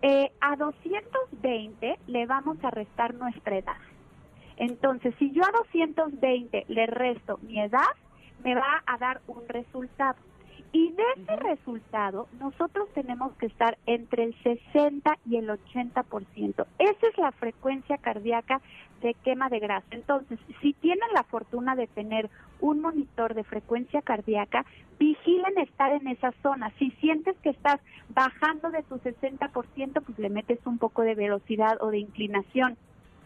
eh, 0.01 0.31
a 0.41 0.57
220 0.57 1.99
le 2.07 2.25
vamos 2.25 2.57
a 2.61 2.71
restar 2.71 3.13
nuestra 3.13 3.57
edad. 3.57 3.77
Entonces, 4.59 5.15
si 5.17 5.31
yo 5.31 5.41
a 5.43 5.51
220 5.51 6.65
le 6.67 6.85
resto 6.85 7.39
mi 7.41 7.59
edad, 7.59 7.95
me 8.43 8.55
va 8.55 8.83
a 8.85 8.97
dar 8.97 9.21
un 9.27 9.47
resultado. 9.47 10.17
Y 10.71 10.91
de 10.91 11.03
ese 11.15 11.35
resultado, 11.37 12.27
nosotros 12.39 12.89
tenemos 12.93 13.33
que 13.37 13.47
estar 13.47 13.79
entre 13.87 14.25
el 14.25 14.35
60 14.43 15.17
y 15.27 15.37
el 15.37 15.49
80%. 15.49 16.65
Esa 16.77 17.07
es 17.07 17.17
la 17.17 17.31
frecuencia 17.31 17.97
cardíaca 17.97 18.61
de 19.01 19.15
quema 19.15 19.49
de 19.49 19.59
grasa. 19.59 19.87
Entonces, 19.89 20.37
si 20.61 20.73
tienen 20.73 21.09
la 21.15 21.23
fortuna 21.23 21.75
de 21.75 21.87
tener 21.87 22.29
un 22.59 22.81
monitor 22.81 23.33
de 23.33 23.43
frecuencia 23.43 24.03
cardíaca, 24.03 24.63
vigilen 24.99 25.57
estar 25.57 25.91
en 25.91 26.07
esa 26.07 26.33
zona. 26.43 26.71
Si 26.77 26.91
sientes 26.99 27.35
que 27.41 27.49
estás 27.49 27.79
bajando 28.09 28.69
de 28.69 28.83
tu 28.83 28.97
60%, 28.99 30.03
pues 30.03 30.19
le 30.19 30.29
metes 30.29 30.59
un 30.65 30.77
poco 30.77 31.01
de 31.01 31.15
velocidad 31.15 31.77
o 31.81 31.89
de 31.89 31.97
inclinación. 31.97 32.77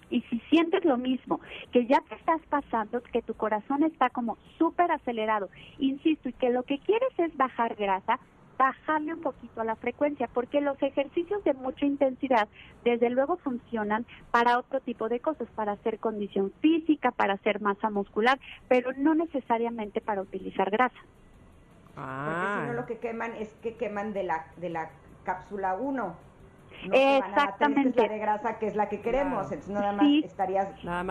Y 0.10 0.22
si 0.22 0.40
sientes 0.50 0.86
lo 0.86 0.98
mismo, 0.98 1.40
que 1.72 1.86
ya 1.86 2.02
te 2.02 2.16
estás 2.16 2.42
pasando, 2.50 3.02
que 3.02 3.22
tu 3.22 3.34
corazón 3.34 3.84
está 3.84 4.10
como 4.10 4.38
súper 4.58 4.92
acelerado, 4.92 5.50
insisto, 5.80 6.30
y 6.30 6.34
que 6.34 6.50
lo 6.50 6.64
que 6.64 6.80
quieres 6.80 7.10
es 7.18 7.36
bajar 7.38 7.76
grasa, 7.76 8.20
bajarle 8.58 9.14
un 9.14 9.22
poquito 9.22 9.62
a 9.62 9.66
la 9.66 9.76
frecuencia, 9.76 10.30
porque 10.34 10.62
los 10.62 10.82
ejercicios 10.82 11.44
de 11.44 11.54
mucha 11.54 11.86
intensidad, 11.86 12.48
desde 12.84 13.10
luego, 13.10 13.38
funcionan 13.38 14.06
para 14.32 14.60
otro 14.60 14.80
tipo 14.80 15.10
de 15.10 15.20
cosas, 15.20 15.48
para 15.56 15.74
hacer 15.74 16.00
condición 16.00 16.52
física, 16.62 17.12
para 17.12 17.34
hacer 17.34 17.62
masa 17.62 17.90
muscular, 17.90 18.40
pero 18.68 18.92
no 18.94 19.16
necesariamente 19.16 20.02
para 20.02 20.22
utilizar 20.22 20.70
grasa. 20.70 21.00
Ah. 21.96 22.26
Porque 22.26 22.62
si 22.62 22.68
no 22.68 22.74
lo 22.74 22.86
que 22.86 22.98
queman 22.98 23.34
es 23.36 23.50
que 23.62 23.76
queman 23.76 24.14
de 24.14 24.24
la, 24.24 24.48
de 24.58 24.70
la 24.70 24.90
cápsula 25.24 25.76
1 25.76 26.33
Exactamente. 26.92 28.02
la 28.02 28.08
de 28.08 28.20
grasa 28.20 28.60
que 28.60 28.68
es 28.68 28.76
la 28.76 28.90
que 28.90 29.02
queremos, 29.02 29.52
entonces 29.52 29.70
nada 29.70 29.94
más 29.94 30.08
estarías 30.24 30.68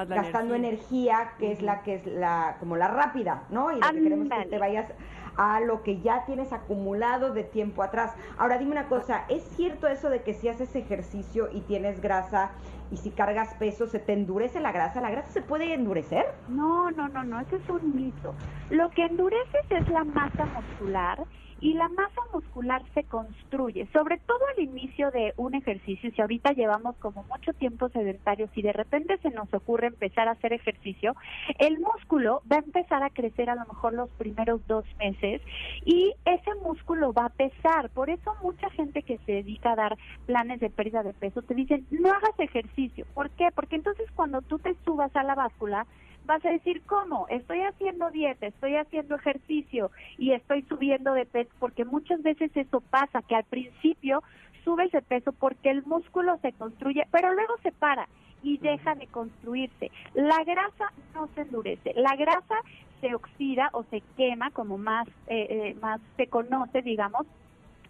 gastando 0.09 0.55
energía. 0.55 1.33
que 1.39 1.53
es 1.53 1.63
la 1.63 1.83
que 1.83 1.95
es 1.95 2.07
la 2.07 2.57
como 2.61 2.77
la 2.77 2.89
rápida, 2.89 3.45
¿no? 3.51 3.73
Y 3.73 3.81
lo 3.81 3.91
que 3.91 4.03
queremos 4.03 4.27
es 4.31 4.45
que 4.45 4.51
te 4.51 4.59
vayas 4.59 4.93
a 5.37 5.61
lo 5.61 5.83
que 5.83 6.01
ya 6.01 6.25
tienes 6.27 6.53
acumulado 6.53 7.33
de 7.33 7.45
tiempo 7.45 7.83
atrás. 7.83 8.13
Ahora 8.39 8.59
dime 8.59 8.73
una 8.73 8.89
cosa, 8.89 9.25
¿es 9.29 9.43
cierto 9.57 9.89
eso 9.89 10.11
de 10.11 10.23
que 10.23 10.35
si 10.35 10.49
haces 10.49 10.75
ejercicio 10.77 11.49
y 11.53 11.61
tienes 11.63 12.01
grasa 12.01 12.51
y 12.91 12.99
si 12.99 13.11
cargas 13.11 13.55
peso 13.55 13.87
se 13.87 13.99
te 13.99 14.13
endurece 14.13 14.61
la 14.61 14.73
grasa? 14.73 15.01
¿La 15.01 15.11
grasa 15.11 15.31
se 15.31 15.43
puede 15.43 15.73
endurecer? 15.73 16.27
No, 16.49 16.91
no, 16.91 17.09
no, 17.09 17.25
no, 17.25 17.41
ese 17.41 17.57
es 17.57 17.69
un 17.69 17.97
mito. 17.97 18.35
Lo 18.71 18.91
que 18.91 19.07
endureces 19.07 19.71
es 19.71 19.89
la 19.89 20.05
masa 20.05 20.45
muscular 20.47 21.19
y 21.63 21.75
la 21.75 21.89
masa 21.89 22.21
muscular 22.35 22.83
se 22.93 23.05
construye, 23.05 23.87
sobre 23.93 24.19
todo 24.19 24.41
al 24.55 24.65
inicio 24.65 25.13
de 25.13 25.33
un 25.37 25.55
ejercicio, 25.55 26.11
si 26.11 26.21
ahorita 26.21 26.53
llevamos 26.53 26.97
como 26.97 27.23
mucho 27.23 27.53
tiempo 27.53 27.89
sedentarios 27.89 28.51
y 28.57 28.63
de 28.63 28.73
repente 28.73 29.17
se 29.19 29.31
nos 29.31 29.53
ocurre 29.55 29.87
empezar 29.87 30.27
a 30.27 30.33
hacer 30.33 30.53
ejercicio, 30.53 31.15
el 31.61 31.79
músculo 31.79 32.43
va 32.51 32.57
a 32.57 32.65
empezar 32.67 33.05
a 33.05 33.11
crecer 33.11 33.49
a 33.49 33.55
lo 33.55 33.65
mejor 33.67 33.95
los 33.95 34.11
primeros 34.11 34.67
dos 34.67 34.85
meses 34.99 35.41
y 35.85 36.13
ese 36.25 36.53
músculo 36.65 37.13
va 37.13 37.27
a 37.27 37.29
pesar, 37.29 37.91
por 37.91 38.11
eso 38.11 38.35
mucha 38.43 38.69
gente 38.71 39.05
que 39.05 39.19
se 39.19 39.33
dedica 39.33 39.73
a 39.73 39.77
dar 39.77 39.97
planes 40.27 40.59
de 40.59 40.69
pérdida 40.69 41.05
de 41.05 41.13
peso 41.13 41.43
te 41.43 41.55
dicen 41.55 41.87
no 41.93 42.09
hagas 42.09 42.39
ejercicio, 42.39 43.07
¿por 43.15 43.31
qué? 43.31 43.51
Porque 43.55 43.77
entonces 43.77 44.11
cuando 44.17 44.43
tú 44.43 44.59
te 44.59 44.75
subas 44.85 45.15
a 45.15 45.23
la 45.23 45.37
báscula, 45.37 45.87
vas 46.25 46.45
a 46.45 46.51
decir, 46.51 46.83
¿cómo? 46.87 47.27
Estoy 47.29 47.61
haciendo 47.61 48.11
dieta, 48.11 48.47
estoy 48.47 48.77
haciendo 48.77 49.17
ejercicio 49.17 49.91
y 50.19 50.33
estoy 50.33 50.63
subiendo 50.63 51.15
de 51.15 51.27
peso, 51.27 51.51
porque 51.59 51.85
muchas 51.85 52.23
veces 52.23 52.51
eso 52.55 52.81
pasa, 52.81 53.23
que 53.23 53.35
al 53.35 53.45
principio 53.45 54.23
subes 54.65 54.93
de 54.93 55.03
peso 55.03 55.33
porque 55.33 55.71
el 55.71 55.85
músculo 55.85 56.39
se 56.43 56.53
construye, 56.53 57.07
pero 57.11 57.33
luego 57.35 57.55
se 57.63 57.73
para 57.73 58.09
y 58.43 58.59
deja 58.59 58.95
de 58.95 59.07
construirse. 59.07 59.91
La 60.15 60.43
grasa 60.45 60.93
no 61.15 61.29
se 61.35 61.43
endurece, 61.43 61.93
la 61.97 62.15
grasa 62.17 62.57
se 63.01 63.15
oxida 63.15 63.71
o 63.73 63.85
se 63.85 64.03
quema, 64.17 64.51
como 64.51 64.79
más, 64.79 65.09
eh, 65.27 65.47
eh, 65.51 65.77
más 65.81 66.01
se 66.17 66.29
conoce, 66.29 66.83
digamos, 66.83 67.27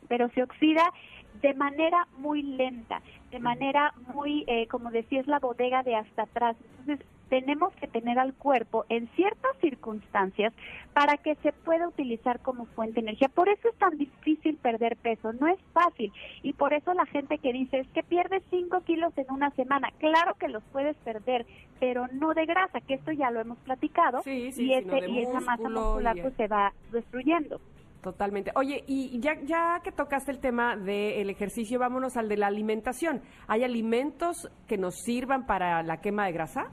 pero 0.09 0.29
se 0.31 0.43
oxida 0.43 0.83
de 1.41 1.55
manera 1.55 2.07
muy 2.19 2.43
lenta, 2.43 3.03
de 3.31 3.39
manera 3.39 3.95
muy, 4.15 4.45
eh, 4.47 4.67
como 4.69 4.91
decías, 4.91 5.27
la 5.27 5.39
bodega 5.39 5.83
de 5.83 5.97
hasta 5.97 6.23
atrás. 6.23 6.57
Entonces, 6.81 7.07
tenemos 7.33 7.73
que 7.77 7.89
tener 7.89 8.19
al 8.19 8.35
cuerpo 8.35 8.85
en 8.91 9.09
ciertas 9.17 9.57
circunstancias 9.63 10.53
para 10.93 11.17
que 11.17 11.35
se 11.37 11.53
pueda 11.53 11.89
utilizar 11.89 12.41
como 12.41 12.67
fuente 12.67 12.97
de 12.97 13.07
energía. 13.09 13.31
Por 13.31 13.49
eso 13.49 13.71
es 13.71 13.75
tan 13.77 13.97
difícil 13.97 14.59
perder 14.59 14.99
peso, 14.99 15.33
no 15.33 15.49
es 15.49 15.59
fácil. 15.73 16.13
Y 16.43 16.53
por 16.53 16.75
eso 16.75 16.93
la 16.93 17.07
gente 17.07 17.39
que 17.39 17.55
dice 17.55 17.79
es 17.79 17.89
que 17.95 18.03
pierdes 18.03 18.43
5 18.51 18.83
kilos 18.83 19.17
en 19.17 19.31
una 19.31 19.51
semana, 19.53 19.91
claro 19.99 20.35
que 20.35 20.49
los 20.49 20.63
puedes 20.73 20.95
perder, 20.99 21.47
pero 21.81 22.07
no 22.13 22.35
de 22.35 22.45
grasa, 22.45 22.83
que 22.83 22.95
esto 22.95 23.13
ya 23.13 23.31
lo 23.31 23.41
hemos 23.41 23.57
platicado, 23.61 24.21
y, 24.27 24.49
ese, 24.75 25.09
y 25.09 25.23
esa 25.23 25.41
masa 25.41 25.71
muscular 25.71 26.15
pues, 26.21 26.35
se 26.35 26.49
va 26.49 26.75
destruyendo. 26.91 27.63
Totalmente. 28.03 28.51
Oye, 28.57 28.83
y 28.89 29.21
ya, 29.21 29.41
ya 29.45 29.81
que 29.85 29.93
tocaste 29.93 30.33
el 30.33 30.41
tema 30.41 30.77
del 30.77 31.31
ejercicio, 31.31 31.79
vámonos 31.79 32.17
al 32.17 32.29
de 32.29 32.37
la 32.37 32.49
alimentación. 32.49 33.23
¿Hay 33.47 33.63
alimentos 33.63 34.51
que 34.67 34.77
nos 34.77 34.97
sirvan 34.97 35.47
para 35.47 35.85
la 35.85 36.01
quema 36.01 36.27
de 36.27 36.33
grasa? 36.33 36.73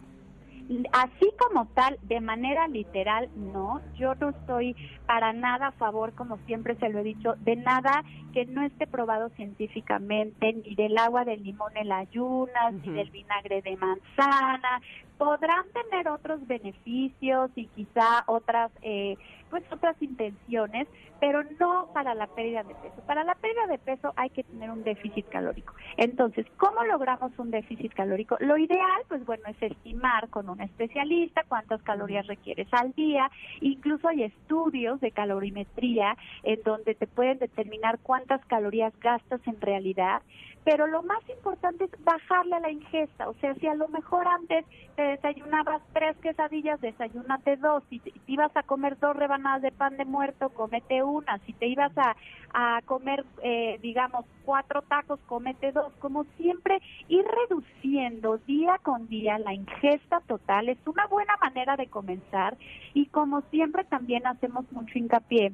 Así 0.92 1.32
como 1.40 1.66
tal, 1.68 1.98
de 2.04 2.22
manera 2.22 2.68
literal, 2.68 3.30
no. 3.36 3.82
Yo 3.96 4.14
no 4.16 4.30
estoy 4.30 4.76
para 5.08 5.34
nada 5.34 5.68
a 5.68 5.72
favor, 5.72 6.14
como 6.14 6.38
siempre 6.46 6.76
se 6.76 6.90
lo 6.90 7.00
he 7.00 7.04
dicho, 7.04 7.34
de 7.40 7.56
nada 7.56 8.04
que 8.34 8.46
no 8.46 8.62
esté 8.62 8.86
probado 8.86 9.30
científicamente, 9.30 10.54
ni 10.54 10.76
del 10.76 10.96
agua 11.00 11.26
de 11.26 11.38
limón 11.38 11.76
en 11.76 11.92
ayunas, 11.92 12.74
ni 12.74 12.94
del 12.94 13.10
vinagre 13.10 13.64
de 13.64 13.78
manzana. 13.78 14.82
Podrán 15.20 15.66
tener 15.72 16.08
otros 16.08 16.48
beneficios 16.48 17.52
y 17.56 17.68
quizá 17.68 18.24
otras, 18.26 18.72
eh, 18.82 19.18
pues 19.52 19.64
otras 19.72 20.02
intenciones, 20.02 20.88
pero 21.20 21.44
no 21.60 21.90
para 21.94 22.16
la 22.16 22.28
pérdida 22.28 22.64
de 22.64 22.74
peso. 22.76 23.02
Para 23.06 23.24
la 23.26 23.36
pérdida 23.36 23.68
de 23.68 23.78
peso 23.80 24.14
hay 24.16 24.30
que 24.30 24.44
tener 24.44 24.72
un 24.72 24.84
déficit 24.84 25.28
calórico. 25.28 25.74
Entonces, 25.98 26.46
¿cómo 26.56 26.84
logramos 26.86 27.38
un 27.38 27.52
déficit 27.52 27.94
calórico? 27.94 28.38
Lo 28.40 28.58
ideal, 28.58 29.02
pues 29.08 29.26
bueno, 29.26 29.44
es 29.48 29.62
estimar 29.62 30.30
con 30.30 30.50
un 30.50 30.62
especialista 30.62 31.44
cuántas 31.48 31.84
calorías 31.84 32.26
requieres 32.26 32.68
al 32.72 32.94
día. 32.94 33.30
Incluso 33.60 34.08
hay 34.08 34.24
estudios 34.24 35.02
de 35.02 35.12
calorimetría 35.12 36.16
en 36.44 36.62
donde 36.64 36.96
te 36.96 37.08
pueden 37.08 37.40
determinar 37.40 38.00
cuántas 38.02 38.44
calorías 38.46 38.98
gastas 39.02 39.42
en 39.46 39.60
realidad 39.60 40.22
pero 40.64 40.88
lo 40.88 41.02
más 41.04 41.28
importante 41.30 41.86
es 41.86 42.04
bajarle 42.04 42.56
a 42.56 42.60
la 42.60 42.72
ingesta, 42.72 43.30
o 43.30 43.34
sea, 43.36 43.56
si 43.56 43.68
a 43.68 43.76
lo 43.76 43.88
mejor 43.88 44.28
antes 44.28 44.66
te 44.96 45.04
desayunabas 45.10 45.82
tres 45.94 46.16
quesadillas, 46.18 46.80
desayúnate 46.82 47.58
dos, 47.58 47.84
si 47.90 48.00
te, 48.00 48.14
ibas 48.28 48.56
a 48.56 48.64
comer 48.64 48.98
dos 49.00 49.16
rebanadas 49.16 49.62
de 49.62 49.72
pan 49.72 49.98
de 49.98 50.06
muerto, 50.06 50.50
comete 50.50 51.04
una, 51.04 51.38
si 51.46 51.54
te 51.54 51.68
ibas 51.68 51.92
a, 51.98 52.16
a 52.54 52.82
comer, 52.84 53.26
eh, 53.44 53.80
digamos, 53.82 54.26
cuatro 54.46 54.82
tacos, 54.84 55.20
comete 55.28 55.72
dos, 55.72 55.92
como 56.00 56.24
siempre, 56.38 56.82
ir 57.08 57.26
reduciendo 57.26 58.38
día 58.40 58.78
con 58.84 59.08
día 59.08 59.40
la 59.40 59.54
ingesta 59.54 60.22
total 60.28 60.70
es 60.70 60.78
una 60.86 61.08
buena 61.08 61.36
manera 61.38 61.76
de 61.76 61.88
comenzar 61.88 62.58
y 62.94 63.08
como 63.08 63.42
siempre 63.52 63.84
también 63.84 64.26
hacemos 64.28 64.72
mucho 64.72 64.98
hincapié 64.98 65.54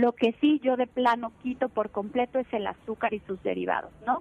lo 0.00 0.12
que 0.12 0.34
sí 0.40 0.60
yo 0.62 0.76
de 0.76 0.86
plano 0.86 1.32
quito 1.42 1.68
por 1.68 1.90
completo 1.90 2.38
es 2.38 2.46
el 2.52 2.66
azúcar 2.66 3.14
y 3.14 3.20
sus 3.20 3.42
derivados, 3.42 3.92
¿no? 4.06 4.20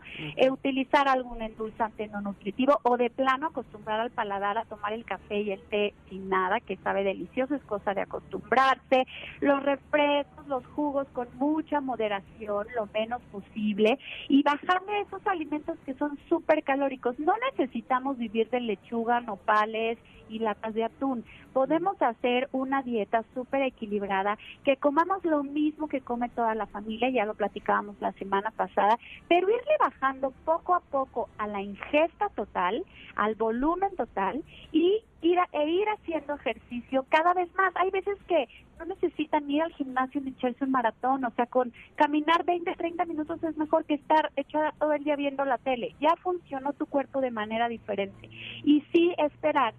utilizar 0.51 1.07
algún 1.07 1.41
endulzante 1.41 2.07
no 2.07 2.21
nutritivo 2.21 2.79
o 2.83 2.97
de 2.97 3.09
plano 3.09 3.47
acostumbrar 3.47 3.99
al 3.99 4.11
paladar 4.11 4.57
a 4.57 4.65
tomar 4.65 4.93
el 4.93 5.03
café 5.03 5.41
y 5.41 5.51
el 5.51 5.61
té 5.63 5.93
sin 6.09 6.29
nada, 6.29 6.59
que 6.59 6.77
sabe 6.77 7.03
delicioso, 7.03 7.55
es 7.55 7.63
cosa 7.63 7.93
de 7.93 8.01
acostumbrarse. 8.01 9.05
Los 9.41 9.63
refrescos, 9.63 10.47
los 10.47 10.65
jugos 10.67 11.07
con 11.13 11.27
mucha 11.37 11.81
moderación, 11.81 12.67
lo 12.75 12.87
menos 12.93 13.21
posible 13.31 13.97
y 14.29 14.43
bajarle 14.43 15.01
esos 15.01 15.25
alimentos 15.27 15.77
que 15.85 15.93
son 15.95 16.17
súper 16.29 16.63
calóricos. 16.63 17.19
No 17.19 17.33
necesitamos 17.51 18.17
vivir 18.17 18.49
de 18.49 18.61
lechuga, 18.61 19.21
nopales 19.21 19.97
y 20.29 20.39
latas 20.39 20.73
de 20.73 20.83
atún. 20.83 21.25
Podemos 21.51 22.01
hacer 22.01 22.49
una 22.51 22.81
dieta 22.81 23.23
súper 23.33 23.61
equilibrada, 23.61 24.37
que 24.63 24.77
comamos 24.77 25.23
lo 25.23 25.43
mismo 25.43 25.62
que 25.89 26.01
come 26.01 26.29
toda 26.29 26.55
la 26.55 26.65
familia, 26.67 27.09
ya 27.09 27.25
lo 27.25 27.35
platicábamos 27.35 27.95
la 28.01 28.11
semana 28.13 28.51
pasada, 28.51 28.97
pero 29.27 29.49
irle 29.49 29.77
bajando 29.79 30.31
poco 30.45 30.75
a 30.75 30.79
poco 30.79 31.29
a 31.37 31.47
la 31.47 31.61
ingesta 31.61 32.29
total, 32.35 32.83
al 33.15 33.35
volumen 33.35 33.95
total 33.95 34.43
y 34.71 35.03
ir 35.21 35.37
e 35.51 35.69
ir 35.69 35.87
haciendo 35.89 36.35
ejercicio 36.35 37.05
cada 37.09 37.33
vez 37.33 37.53
más. 37.55 37.73
Hay 37.75 37.91
veces 37.91 38.17
que 38.27 38.47
no 38.79 38.85
necesitan 38.85 39.49
ir 39.49 39.61
al 39.61 39.73
gimnasio 39.73 40.19
ni 40.21 40.31
echarse 40.31 40.65
un 40.65 40.71
maratón, 40.71 41.23
o 41.23 41.31
sea, 41.31 41.45
con 41.45 41.71
caminar 41.95 42.43
20, 42.43 42.75
30 42.75 43.05
minutos 43.05 43.41
es 43.43 43.57
mejor 43.57 43.85
que 43.85 43.93
estar 43.93 44.31
echada 44.35 44.73
todo 44.79 44.93
el 44.93 45.03
día 45.03 45.15
viendo 45.15 45.45
la 45.45 45.57
tele. 45.57 45.95
Ya 46.01 46.15
funcionó 46.21 46.73
tu 46.73 46.85
cuerpo 46.87 47.21
de 47.21 47.31
manera 47.31 47.69
diferente. 47.69 48.29
Y 48.63 48.83
sí 48.91 49.13
esperar 49.17 49.73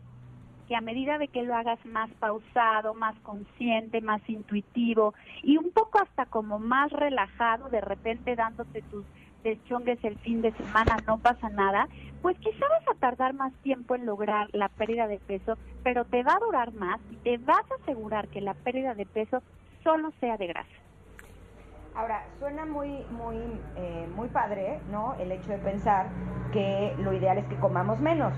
a 0.74 0.80
medida 0.80 1.18
de 1.18 1.28
que 1.28 1.42
lo 1.42 1.54
hagas 1.54 1.84
más 1.86 2.10
pausado, 2.18 2.94
más 2.94 3.18
consciente, 3.20 4.00
más 4.00 4.22
intuitivo 4.28 5.14
y 5.42 5.56
un 5.56 5.70
poco 5.70 6.00
hasta 6.00 6.26
como 6.26 6.58
más 6.58 6.90
relajado, 6.92 7.68
de 7.68 7.80
repente 7.80 8.36
dándote 8.36 8.82
tus 8.82 9.04
deschongues 9.42 10.02
el 10.02 10.18
fin 10.20 10.40
de 10.42 10.52
semana, 10.52 10.96
no 11.06 11.18
pasa 11.18 11.48
nada, 11.50 11.86
pues 12.22 12.36
quizás 12.38 12.60
vas 12.60 12.96
a 12.96 12.98
tardar 12.98 13.34
más 13.34 13.52
tiempo 13.62 13.94
en 13.94 14.06
lograr 14.06 14.48
la 14.52 14.68
pérdida 14.68 15.06
de 15.06 15.18
peso, 15.18 15.58
pero 15.82 16.04
te 16.06 16.22
va 16.22 16.32
a 16.32 16.44
durar 16.44 16.72
más 16.72 16.98
y 17.10 17.16
te 17.16 17.36
vas 17.38 17.64
a 17.70 17.82
asegurar 17.82 18.28
que 18.28 18.40
la 18.40 18.54
pérdida 18.54 18.94
de 18.94 19.06
peso 19.06 19.42
solo 19.82 20.10
sea 20.18 20.36
de 20.38 20.46
grasa. 20.46 20.70
Ahora, 21.94 22.24
suena 22.40 22.64
muy, 22.64 23.04
muy, 23.10 23.36
eh, 23.76 24.08
muy 24.16 24.28
padre, 24.28 24.80
¿no? 24.90 25.14
El 25.20 25.30
hecho 25.30 25.52
de 25.52 25.58
pensar 25.58 26.06
que 26.52 26.94
lo 26.98 27.12
ideal 27.12 27.38
es 27.38 27.46
que 27.46 27.56
comamos 27.56 28.00
menos 28.00 28.32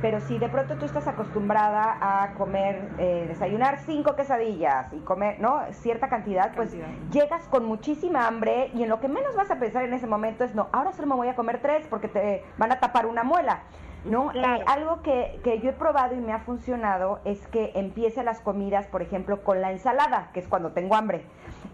pero 0.00 0.20
si 0.20 0.38
de 0.38 0.48
pronto 0.48 0.76
tú 0.76 0.84
estás 0.84 1.06
acostumbrada 1.08 1.98
a 2.00 2.34
comer, 2.34 2.88
eh, 2.98 3.24
desayunar 3.28 3.78
cinco 3.80 4.14
quesadillas 4.14 4.92
y 4.92 4.98
comer, 5.00 5.40
¿no? 5.40 5.60
Cierta 5.72 6.08
cantidad, 6.08 6.54
pues 6.54 6.76
llegas 7.12 7.46
con 7.48 7.64
muchísima 7.64 8.26
hambre 8.26 8.70
y 8.74 8.82
en 8.82 8.88
lo 8.88 9.00
que 9.00 9.08
menos 9.08 9.34
vas 9.34 9.50
a 9.50 9.58
pensar 9.58 9.84
en 9.84 9.94
ese 9.94 10.06
momento 10.06 10.44
es, 10.44 10.54
no, 10.54 10.68
ahora 10.72 10.92
solo 10.92 11.08
me 11.08 11.14
voy 11.14 11.28
a 11.28 11.34
comer 11.34 11.60
tres 11.60 11.86
porque 11.88 12.08
te 12.08 12.44
van 12.56 12.72
a 12.72 12.80
tapar 12.80 13.06
una 13.06 13.24
muela. 13.24 13.62
¿no? 14.04 14.32
Eh, 14.32 14.64
algo 14.66 15.02
que, 15.02 15.40
que, 15.42 15.58
yo 15.60 15.70
he 15.70 15.72
probado 15.72 16.14
y 16.14 16.18
me 16.18 16.32
ha 16.32 16.38
funcionado 16.38 17.20
es 17.24 17.46
que 17.48 17.72
empiece 17.74 18.22
las 18.22 18.40
comidas, 18.40 18.86
por 18.86 19.02
ejemplo, 19.02 19.42
con 19.42 19.60
la 19.60 19.72
ensalada, 19.72 20.30
que 20.32 20.40
es 20.40 20.46
cuando 20.46 20.70
tengo 20.70 20.94
hambre. 20.94 21.22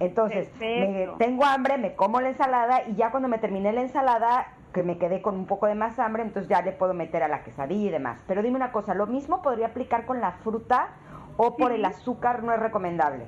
Entonces, 0.00 0.48
me, 0.58 1.08
tengo 1.18 1.44
hambre, 1.44 1.78
me 1.78 1.94
como 1.94 2.20
la 2.20 2.30
ensalada 2.30 2.82
y 2.88 2.94
ya 2.94 3.10
cuando 3.10 3.28
me 3.28 3.38
terminé 3.38 3.72
la 3.72 3.82
ensalada, 3.82 4.46
que 4.74 4.82
me 4.82 4.98
quedé 4.98 5.22
con 5.22 5.36
un 5.36 5.46
poco 5.46 5.66
de 5.66 5.74
más 5.74 5.98
hambre, 5.98 6.22
entonces 6.22 6.50
ya 6.50 6.60
le 6.60 6.72
puedo 6.72 6.92
meter 6.92 7.22
a 7.22 7.28
la 7.28 7.42
quesadilla 7.42 7.88
y 7.88 7.92
demás. 7.92 8.22
Pero 8.26 8.42
dime 8.42 8.56
una 8.56 8.72
cosa, 8.72 8.92
¿lo 8.92 9.06
mismo 9.06 9.40
podría 9.40 9.68
aplicar 9.68 10.04
con 10.04 10.20
la 10.20 10.32
fruta 10.32 10.88
o 11.38 11.56
por 11.56 11.72
el 11.72 11.84
azúcar 11.86 12.42
no 12.42 12.52
es 12.52 12.60
recomendable? 12.60 13.24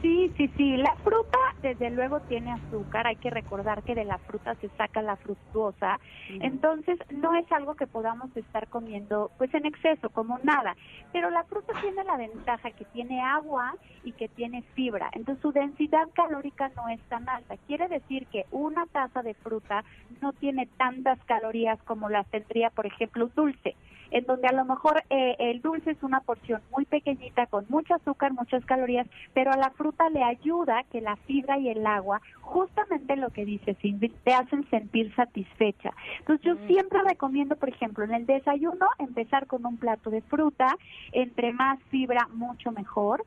Sí, 0.00 0.32
sí, 0.36 0.48
sí. 0.56 0.76
La 0.78 0.94
fruta, 1.04 1.38
desde 1.62 1.90
luego, 1.90 2.20
tiene 2.20 2.52
azúcar. 2.52 3.06
Hay 3.06 3.16
que 3.16 3.28
recordar 3.28 3.82
que 3.82 3.94
de 3.94 4.04
la 4.04 4.18
fruta 4.18 4.54
se 4.56 4.68
saca 4.70 5.02
la 5.02 5.16
fructuosa. 5.16 6.00
Entonces, 6.28 6.98
no 7.10 7.34
es 7.34 7.50
algo 7.52 7.74
que 7.74 7.86
podamos 7.86 8.34
estar 8.36 8.66
comiendo, 8.68 9.30
pues, 9.36 9.52
en 9.52 9.66
exceso, 9.66 10.08
como 10.10 10.38
nada. 10.42 10.74
Pero 11.12 11.28
la 11.28 11.44
fruta 11.44 11.74
tiene 11.82 12.02
la 12.04 12.16
ventaja 12.16 12.70
que 12.70 12.86
tiene 12.86 13.20
agua 13.20 13.74
y 14.02 14.12
que 14.12 14.28
tiene 14.28 14.62
fibra. 14.74 15.10
Entonces, 15.12 15.42
su 15.42 15.52
densidad 15.52 16.08
calórica 16.14 16.70
no 16.76 16.88
es 16.88 17.00
tan 17.08 17.28
alta. 17.28 17.56
Quiere 17.66 17.88
decir 17.88 18.26
que 18.28 18.46
una 18.50 18.86
taza 18.86 19.22
de 19.22 19.34
fruta 19.34 19.84
no 20.22 20.32
tiene 20.32 20.66
tantas 20.78 21.22
calorías 21.24 21.78
como 21.82 22.08
las 22.08 22.26
tendría, 22.30 22.70
por 22.70 22.86
ejemplo, 22.86 23.26
un 23.26 23.32
dulce 23.34 23.76
en 24.20 24.26
donde 24.26 24.48
a 24.48 24.52
lo 24.52 24.64
mejor 24.64 25.02
eh, 25.10 25.36
el 25.38 25.62
dulce 25.62 25.92
es 25.92 26.02
una 26.02 26.20
porción 26.20 26.60
muy 26.70 26.84
pequeñita 26.84 27.46
con 27.46 27.64
mucho 27.68 27.94
azúcar, 27.94 28.32
muchas 28.32 28.64
calorías, 28.66 29.06
pero 29.32 29.50
a 29.50 29.56
la 29.56 29.70
fruta 29.70 30.08
le 30.10 30.22
ayuda 30.22 30.84
que 30.92 31.00
la 31.00 31.16
fibra 31.16 31.58
y 31.58 31.70
el 31.70 31.86
agua, 31.86 32.20
justamente 32.40 33.16
lo 33.16 33.30
que 33.30 33.44
dice 33.44 33.74
Cindy, 33.80 34.10
te 34.24 34.34
hacen 34.34 34.68
sentir 34.68 35.14
satisfecha. 35.14 35.92
Entonces 36.18 36.44
yo 36.44 36.54
mm. 36.54 36.66
siempre 36.66 37.00
recomiendo, 37.02 37.56
por 37.56 37.70
ejemplo, 37.70 38.04
en 38.04 38.12
el 38.12 38.26
desayuno 38.26 38.86
empezar 38.98 39.46
con 39.46 39.64
un 39.64 39.78
plato 39.78 40.10
de 40.10 40.20
fruta, 40.22 40.76
entre 41.12 41.52
más 41.52 41.78
fibra, 41.90 42.28
mucho 42.34 42.72
mejor 42.72 43.24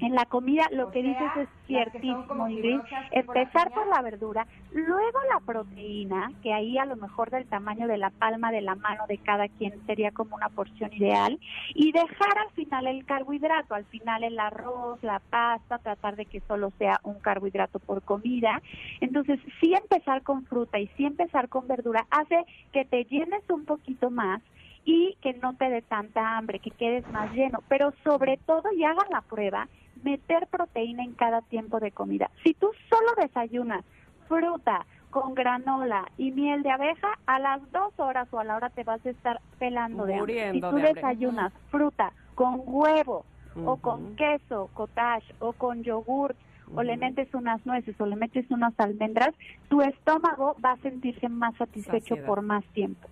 En 0.00 0.14
la 0.14 0.26
comida, 0.26 0.64
lo 0.72 0.90
que 0.90 1.02
dices 1.02 1.30
es 1.36 1.48
ciertísimo, 1.66 2.48
Ingrid. 2.48 2.80
Empezar 3.12 3.72
por 3.72 3.86
la 3.86 4.02
verdura, 4.02 4.46
luego 4.72 5.18
la 5.32 5.40
proteína, 5.40 6.32
que 6.42 6.52
ahí 6.52 6.76
a 6.76 6.84
lo 6.84 6.96
mejor 6.96 7.30
del 7.30 7.46
tamaño 7.46 7.86
de 7.88 7.96
la 7.96 8.10
palma 8.10 8.52
de 8.52 8.60
la 8.60 8.74
mano 8.74 9.04
de 9.08 9.18
cada 9.18 9.48
quien 9.48 9.84
sería 9.86 10.10
como 10.10 10.36
una 10.36 10.50
porción 10.50 10.92
ideal, 10.92 11.38
y 11.74 11.92
dejar 11.92 12.38
al 12.38 12.50
final 12.54 12.86
el 12.86 13.06
carbohidrato, 13.06 13.74
al 13.74 13.86
final 13.86 14.22
el 14.24 14.38
arroz, 14.38 15.02
la 15.02 15.18
pasta, 15.18 15.78
tratar 15.78 16.16
de 16.16 16.26
que 16.26 16.40
solo 16.40 16.72
sea 16.78 17.00
un 17.02 17.18
carbohidrato 17.20 17.78
por 17.78 18.02
comida. 18.02 18.60
Entonces, 19.00 19.40
sí 19.60 19.72
empezar 19.74 20.22
con 20.22 20.44
fruta 20.44 20.78
y 20.78 20.88
sí 20.96 21.06
empezar 21.06 21.48
con 21.48 21.66
verdura 21.66 22.06
hace 22.10 22.44
que 22.72 22.84
te 22.84 23.04
llenes 23.04 23.48
un 23.48 23.64
poquito 23.64 24.10
más 24.10 24.42
y 24.84 25.16
que 25.20 25.34
no 25.34 25.54
te 25.54 25.68
dé 25.68 25.82
tanta 25.82 26.36
hambre, 26.36 26.58
que 26.58 26.70
quedes 26.70 27.08
más 27.10 27.32
lleno, 27.32 27.60
pero 27.68 27.92
sobre 28.04 28.38
todo, 28.38 28.72
y 28.72 28.84
hagan 28.84 29.08
la 29.10 29.20
prueba, 29.20 29.68
meter 30.02 30.46
proteína 30.46 31.04
en 31.04 31.14
cada 31.14 31.42
tiempo 31.42 31.80
de 31.80 31.92
comida. 31.92 32.30
Si 32.42 32.54
tú 32.54 32.70
solo 32.88 33.12
desayunas 33.16 33.84
fruta 34.28 34.86
con 35.10 35.34
granola 35.34 36.08
y 36.16 36.30
miel 36.30 36.62
de 36.62 36.70
abeja, 36.70 37.18
a 37.26 37.38
las 37.38 37.60
dos 37.72 37.92
horas 37.98 38.28
o 38.32 38.38
a 38.38 38.44
la 38.44 38.56
hora 38.56 38.70
te 38.70 38.84
vas 38.84 39.04
a 39.04 39.10
estar 39.10 39.40
pelando 39.58 40.06
de 40.06 40.14
hambre. 40.14 40.52
Si 40.52 40.60
tú 40.60 40.76
desayunas 40.76 41.52
fruta 41.70 42.12
con 42.34 42.62
huevo 42.64 43.24
o 43.64 43.76
con 43.76 44.14
queso, 44.16 44.70
cottage 44.72 45.34
o 45.40 45.52
con 45.52 45.82
yogur, 45.82 46.34
o 46.74 46.82
le 46.84 46.96
metes 46.96 47.34
unas 47.34 47.64
nueces 47.66 48.00
o 48.00 48.06
le 48.06 48.14
metes 48.14 48.48
unas 48.50 48.78
almendras, 48.78 49.34
tu 49.68 49.82
estómago 49.82 50.56
va 50.64 50.72
a 50.72 50.76
sentirse 50.78 51.28
más 51.28 51.54
satisfecho 51.56 52.16
por 52.24 52.42
más 52.42 52.64
tiempo. 52.66 53.08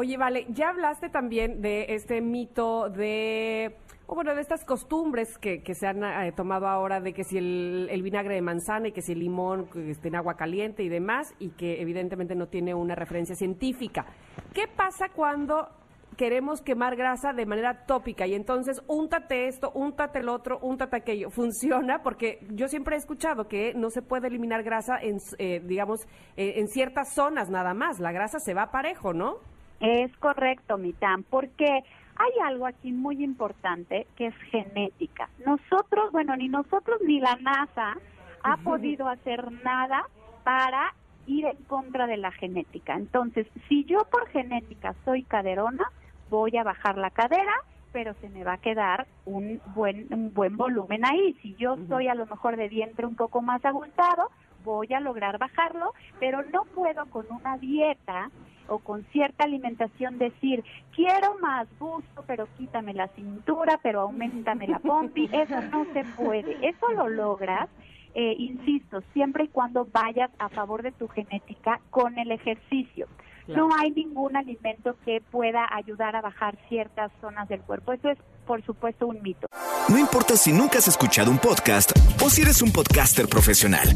Oye, 0.00 0.16
vale, 0.16 0.46
ya 0.50 0.68
hablaste 0.68 1.08
también 1.08 1.60
de 1.60 1.86
este 1.88 2.20
mito 2.20 2.88
de, 2.88 3.74
o 4.06 4.14
bueno, 4.14 4.32
de 4.32 4.40
estas 4.40 4.64
costumbres 4.64 5.36
que, 5.38 5.60
que 5.60 5.74
se 5.74 5.88
han 5.88 6.04
eh, 6.04 6.30
tomado 6.36 6.68
ahora 6.68 7.00
de 7.00 7.12
que 7.12 7.24
si 7.24 7.36
el, 7.36 8.00
vinagre 8.04 8.36
de 8.36 8.40
manzana 8.40 8.86
y 8.86 8.92
que 8.92 9.02
si 9.02 9.10
el 9.10 9.18
limón 9.18 9.68
esté 9.88 10.06
en 10.06 10.14
agua 10.14 10.36
caliente 10.36 10.84
y 10.84 10.88
demás, 10.88 11.34
y 11.40 11.48
que 11.48 11.82
evidentemente 11.82 12.36
no 12.36 12.46
tiene 12.46 12.74
una 12.74 12.94
referencia 12.94 13.34
científica. 13.34 14.06
¿Qué 14.54 14.68
pasa 14.68 15.08
cuando 15.08 15.68
queremos 16.16 16.62
quemar 16.62 16.94
grasa 16.94 17.32
de 17.32 17.44
manera 17.44 17.84
tópica 17.84 18.24
y 18.24 18.34
entonces 18.34 18.80
úntate 18.86 19.48
esto, 19.48 19.72
úntate 19.74 20.20
el 20.20 20.28
otro, 20.28 20.60
úntate 20.62 20.96
aquello. 20.96 21.28
Funciona 21.30 22.04
porque 22.04 22.46
yo 22.50 22.68
siempre 22.68 22.94
he 22.94 22.98
escuchado 23.00 23.48
que 23.48 23.74
no 23.74 23.90
se 23.90 24.02
puede 24.02 24.28
eliminar 24.28 24.62
grasa 24.62 24.96
en, 25.02 25.16
eh, 25.38 25.60
digamos, 25.64 26.06
eh, 26.36 26.54
en 26.58 26.68
ciertas 26.68 27.14
zonas 27.14 27.50
nada 27.50 27.74
más. 27.74 27.98
La 27.98 28.12
grasa 28.12 28.38
se 28.38 28.54
va 28.54 28.70
parejo, 28.70 29.12
¿no? 29.12 29.57
Es 29.80 30.16
correcto, 30.18 30.76
Mitam, 30.76 31.22
porque 31.22 31.84
hay 32.16 32.32
algo 32.44 32.66
aquí 32.66 32.92
muy 32.92 33.22
importante 33.22 34.06
que 34.16 34.26
es 34.26 34.34
genética. 34.50 35.28
Nosotros, 35.46 36.10
bueno, 36.10 36.36
ni 36.36 36.48
nosotros 36.48 37.00
ni 37.06 37.20
la 37.20 37.36
NASA 37.36 37.96
ha 38.42 38.56
podido 38.58 39.08
hacer 39.08 39.52
nada 39.64 40.04
para 40.42 40.94
ir 41.26 41.44
en 41.44 41.56
contra 41.64 42.06
de 42.06 42.16
la 42.16 42.32
genética. 42.32 42.94
Entonces, 42.94 43.46
si 43.68 43.84
yo 43.84 43.98
por 44.10 44.28
genética 44.28 44.94
soy 45.04 45.22
caderona, 45.22 45.90
voy 46.30 46.56
a 46.56 46.64
bajar 46.64 46.98
la 46.98 47.10
cadera, 47.10 47.52
pero 47.92 48.14
se 48.20 48.28
me 48.30 48.44
va 48.44 48.54
a 48.54 48.58
quedar 48.58 49.06
un 49.24 49.60
buen 49.74 50.12
un 50.12 50.32
buen 50.34 50.56
volumen 50.56 51.04
ahí. 51.04 51.34
Si 51.42 51.54
yo 51.54 51.76
soy 51.88 52.08
a 52.08 52.14
lo 52.14 52.26
mejor 52.26 52.56
de 52.56 52.68
vientre 52.68 53.06
un 53.06 53.14
poco 53.14 53.42
más 53.42 53.64
agustado, 53.64 54.30
voy 54.64 54.92
a 54.92 55.00
lograr 55.00 55.38
bajarlo, 55.38 55.94
pero 56.18 56.42
no 56.52 56.64
puedo 56.64 57.06
con 57.06 57.26
una 57.30 57.56
dieta 57.58 58.30
o 58.68 58.78
con 58.78 59.04
cierta 59.12 59.44
alimentación 59.44 60.18
decir, 60.18 60.64
quiero 60.94 61.38
más 61.40 61.66
gusto, 61.78 62.24
pero 62.26 62.48
quítame 62.56 62.94
la 62.94 63.08
cintura, 63.08 63.80
pero 63.82 64.02
aumentame 64.02 64.68
la 64.68 64.78
pompi, 64.78 65.28
eso 65.32 65.60
no 65.70 65.86
se 65.92 66.04
puede. 66.16 66.56
Eso 66.66 66.88
lo 66.94 67.08
logras, 67.08 67.68
eh, 68.14 68.34
insisto, 68.38 69.02
siempre 69.12 69.44
y 69.44 69.48
cuando 69.48 69.86
vayas 69.92 70.30
a 70.38 70.48
favor 70.48 70.82
de 70.82 70.92
tu 70.92 71.08
genética 71.08 71.80
con 71.90 72.18
el 72.18 72.30
ejercicio. 72.30 73.08
No 73.48 73.70
hay 73.74 73.90
ningún 73.92 74.36
alimento 74.36 74.96
que 75.06 75.22
pueda 75.22 75.66
ayudar 75.74 76.14
a 76.14 76.20
bajar 76.20 76.58
ciertas 76.68 77.10
zonas 77.20 77.48
del 77.48 77.62
cuerpo. 77.62 77.94
Eso 77.94 78.10
es, 78.10 78.18
por 78.46 78.62
supuesto, 78.62 79.06
un 79.06 79.22
mito. 79.22 79.46
No 79.88 79.98
importa 79.98 80.36
si 80.36 80.52
nunca 80.52 80.78
has 80.78 80.88
escuchado 80.88 81.30
un 81.30 81.38
podcast 81.38 81.92
o 82.22 82.28
si 82.28 82.42
eres 82.42 82.60
un 82.60 82.72
podcaster 82.72 83.26
profesional. 83.26 83.88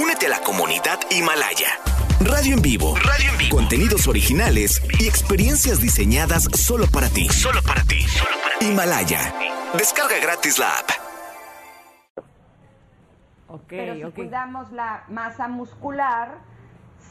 Únete 0.00 0.26
a 0.26 0.30
la 0.30 0.40
comunidad 0.40 0.98
Himalaya. 1.10 2.01
Radio 2.24 2.54
en 2.54 2.62
vivo. 2.62 2.94
Radio 2.96 3.30
en 3.32 3.38
vivo. 3.38 3.56
Contenidos 3.56 4.06
originales 4.06 4.80
y 5.00 5.08
experiencias 5.08 5.80
diseñadas 5.80 6.44
solo 6.54 6.86
para 6.86 7.08
ti. 7.08 7.28
Solo 7.28 7.60
para 7.62 7.82
ti. 7.82 8.04
Himalaya. 8.60 9.34
Descarga 9.76 10.18
gratis 10.22 10.58
la 10.58 10.68
app. 10.68 10.90
Pero 13.68 13.94
si 13.94 14.12
cuidamos 14.12 14.70
la 14.70 15.04
masa 15.08 15.48
muscular, 15.48 16.38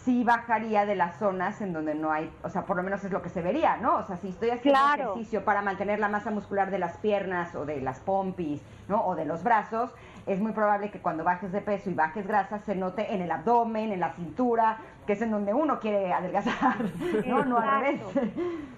sí 0.06 0.24
bajaría 0.24 0.86
de 0.86 0.96
las 0.96 1.18
zonas 1.20 1.62
en 1.62 1.74
donde 1.74 1.94
no 1.94 2.12
hay, 2.12 2.32
o 2.44 2.50
sea, 2.50 2.66
por 2.66 2.78
lo 2.78 2.84
menos 2.84 3.04
es 3.04 3.12
lo 3.12 3.22
que 3.22 3.30
se 3.30 3.42
vería, 3.42 3.78
¿no? 3.78 3.98
O 3.98 4.04
sea, 4.04 4.18
si 4.18 4.30
estoy 4.30 4.50
haciendo 4.50 4.80
ejercicio 4.94 5.44
para 5.44 5.62
mantener 5.62 6.00
la 6.00 6.10
masa 6.10 6.32
muscular 6.32 6.72
de 6.72 6.80
las 6.80 6.98
piernas 6.98 7.54
o 7.56 7.66
de 7.66 7.82
las 7.82 8.00
pompis, 8.00 8.62
¿no? 8.88 9.06
O 9.06 9.16
de 9.16 9.26
los 9.26 9.44
brazos, 9.44 9.92
es 10.26 10.40
muy 10.40 10.52
probable 10.54 10.90
que 10.92 11.00
cuando 11.00 11.24
bajes 11.24 11.52
de 11.52 11.62
peso 11.62 11.90
y 11.90 11.94
bajes 11.94 12.28
grasa 12.28 12.60
se 12.60 12.76
note 12.76 13.14
en 13.14 13.22
el 13.22 13.32
abdomen, 13.32 13.92
en 13.92 14.00
la 14.00 14.14
cintura, 14.14 14.78
que 15.06 15.14
es 15.14 15.22
en 15.22 15.32
donde 15.32 15.54
uno 15.54 15.80
quiere 15.80 16.14
adelgazar, 16.14 16.78
no, 17.28 17.46
no 17.46 17.58
al 17.58 17.82
revés. 17.82 18.02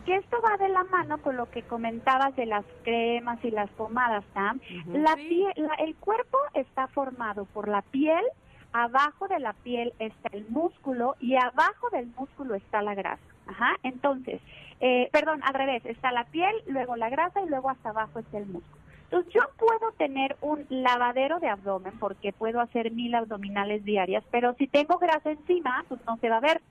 Que 0.06 0.16
esto 0.16 0.38
va 0.42 0.58
de 0.58 0.70
la 0.70 0.84
mano 0.86 1.18
con 1.20 1.38
lo 1.38 1.50
que 1.50 1.64
comentabas 1.64 2.36
de 2.36 2.46
las 2.46 2.66
cremas 2.84 3.44
y 3.44 3.52
las 3.52 3.70
pomadas, 3.72 4.24
Sam. 4.34 4.60
la 4.88 5.16
piel, 5.16 5.54
el 5.80 5.96
cuerpo 5.96 6.38
está 6.54 6.88
formado 6.88 7.46
por 7.46 7.68
la 7.68 7.82
piel, 7.82 8.24
abajo 8.72 9.28
de 9.28 9.40
la 9.40 9.54
piel 9.54 9.94
está 10.00 10.30
el 10.32 10.48
músculo 10.50 11.16
y 11.20 11.36
abajo 11.36 11.90
del 11.92 12.08
músculo 12.18 12.56
está 12.56 12.82
la 12.82 12.96
grasa. 12.96 13.24
Ajá, 13.46 13.76
entonces, 13.84 14.42
eh, 14.80 15.10
perdón, 15.12 15.42
al 15.44 15.54
revés, 15.54 15.86
está 15.86 16.12
la 16.12 16.24
piel, 16.26 16.56
luego 16.68 16.96
la 16.96 17.10
grasa 17.10 17.42
y 17.42 17.50
luego 17.50 17.70
hasta 17.70 17.90
abajo 17.90 18.20
está 18.20 18.38
el 18.38 18.46
músculo. 18.46 18.83
Entonces 19.14 19.32
yo 19.32 19.42
puedo 19.60 19.92
tener 19.92 20.38
un 20.42 20.66
lavadero 20.70 21.40
de 21.40 21.48
abdomen 21.48 21.94
porque 22.00 22.34
puedo 22.34 22.60
hacer 22.60 22.90
mil 22.90 23.14
abdominales 23.14 23.86
diarias, 23.86 24.24
pero 24.32 24.56
si 24.56 24.66
tengo 24.66 24.98
grasa 24.98 25.30
encima, 25.30 25.86
pues 25.88 26.02
no 26.08 26.18
se 26.18 26.30
va 26.30 26.38
a 26.38 26.40
ver. 26.40 26.62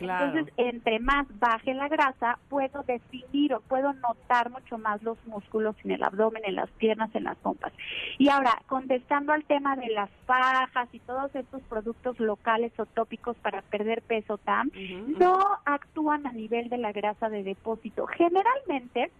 Entonces, 0.00 0.52
entre 0.56 0.98
más 0.98 1.26
baje 1.38 1.72
la 1.74 1.88
grasa, 1.88 2.38
puedo 2.48 2.82
definir 2.82 3.54
o 3.54 3.60
puedo 3.60 3.92
notar 3.94 4.50
mucho 4.50 4.78
más 4.78 5.00
los 5.04 5.16
músculos 5.26 5.76
en 5.84 5.92
el 5.92 6.02
abdomen, 6.02 6.42
en 6.44 6.56
las 6.56 6.68
piernas, 6.72 7.14
en 7.14 7.22
las 7.22 7.36
pompas. 7.38 7.72
Y 8.18 8.28
ahora, 8.30 8.60
contestando 8.66 9.32
al 9.32 9.44
tema 9.44 9.76
de 9.76 9.88
las 9.90 10.10
fajas 10.26 10.88
y 10.92 10.98
todos 10.98 11.34
estos 11.36 11.62
productos 11.62 12.18
locales 12.18 12.72
o 12.78 12.84
tópicos 12.84 13.36
para 13.36 13.62
perder 13.62 14.02
peso 14.02 14.38
TAM, 14.38 14.72
no 15.18 15.38
actúan 15.64 16.26
a 16.26 16.32
nivel 16.32 16.68
de 16.68 16.78
la 16.78 16.90
grasa 16.90 17.30
de 17.30 17.44
depósito. 17.44 18.06
Generalmente, 18.06 19.12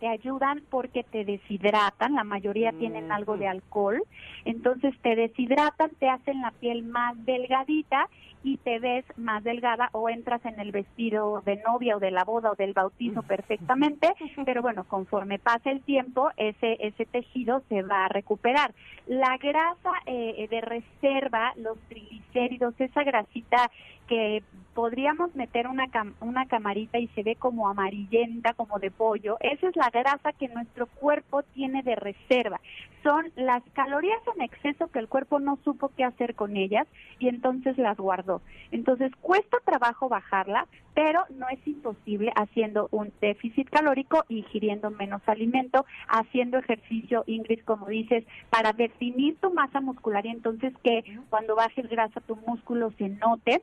te 0.00 0.08
ayudan 0.08 0.62
porque 0.70 1.02
te 1.04 1.24
deshidratan, 1.24 2.14
la 2.14 2.24
mayoría 2.24 2.72
tienen 2.72 3.12
algo 3.12 3.36
de 3.36 3.48
alcohol, 3.48 4.02
entonces 4.44 4.94
te 5.02 5.16
deshidratan, 5.16 5.90
te 5.98 6.08
hacen 6.08 6.40
la 6.42 6.50
piel 6.52 6.84
más 6.84 7.14
delgadita 7.24 8.08
y 8.46 8.58
te 8.58 8.78
ves 8.78 9.04
más 9.16 9.42
delgada 9.42 9.88
o 9.92 10.08
entras 10.08 10.44
en 10.44 10.60
el 10.60 10.70
vestido 10.70 11.42
de 11.44 11.56
novia 11.66 11.96
o 11.96 12.00
de 12.00 12.12
la 12.12 12.22
boda 12.22 12.52
o 12.52 12.54
del 12.54 12.74
bautizo 12.74 13.24
perfectamente, 13.24 14.12
pero 14.44 14.62
bueno, 14.62 14.84
conforme 14.84 15.40
pasa 15.40 15.70
el 15.70 15.82
tiempo, 15.82 16.30
ese, 16.36 16.76
ese 16.80 17.06
tejido 17.06 17.62
se 17.68 17.82
va 17.82 18.04
a 18.04 18.08
recuperar. 18.08 18.72
La 19.06 19.36
grasa 19.38 19.90
eh, 20.06 20.46
de 20.48 20.60
reserva, 20.60 21.54
los 21.56 21.78
triglicéridos, 21.88 22.74
esa 22.80 23.02
grasita 23.02 23.70
que 24.06 24.42
podríamos 24.76 25.34
meter 25.34 25.66
una, 25.68 25.86
una 26.20 26.46
camarita 26.46 26.98
y 26.98 27.08
se 27.08 27.22
ve 27.22 27.34
como 27.34 27.66
amarillenta, 27.66 28.52
como 28.52 28.78
de 28.78 28.90
pollo, 28.90 29.38
esa 29.40 29.68
es 29.68 29.74
la 29.74 29.88
grasa 29.88 30.34
que 30.34 30.48
nuestro 30.48 30.86
cuerpo 30.86 31.42
tiene 31.42 31.82
de 31.82 31.96
reserva. 31.96 32.60
Son 33.02 33.24
las 33.36 33.62
calorías 33.72 34.20
en 34.34 34.42
exceso 34.42 34.88
que 34.88 34.98
el 34.98 35.08
cuerpo 35.08 35.38
no 35.38 35.58
supo 35.64 35.90
qué 35.96 36.04
hacer 36.04 36.34
con 36.34 36.58
ellas 36.58 36.86
y 37.18 37.28
entonces 37.28 37.78
las 37.78 37.96
guardó. 37.96 38.42
Entonces 38.70 39.12
cuesta 39.22 39.56
trabajo 39.64 40.10
bajarla, 40.10 40.66
pero 40.92 41.24
no 41.30 41.48
es 41.48 41.66
imposible 41.66 42.30
haciendo 42.36 42.88
un 42.90 43.10
déficit 43.22 43.70
calórico, 43.70 44.26
ingiriendo 44.28 44.90
menos 44.90 45.22
alimento, 45.26 45.86
haciendo 46.06 46.58
ejercicio, 46.58 47.24
Ingrid, 47.26 47.60
como 47.60 47.86
dices, 47.86 48.24
para 48.50 48.74
definir 48.74 49.38
tu 49.38 49.50
masa 49.54 49.80
muscular 49.80 50.26
y 50.26 50.30
entonces 50.30 50.74
que 50.82 51.02
cuando 51.30 51.56
bajes 51.56 51.88
grasa 51.88 52.20
tu 52.20 52.36
músculo 52.36 52.92
se 52.98 53.08
note 53.08 53.62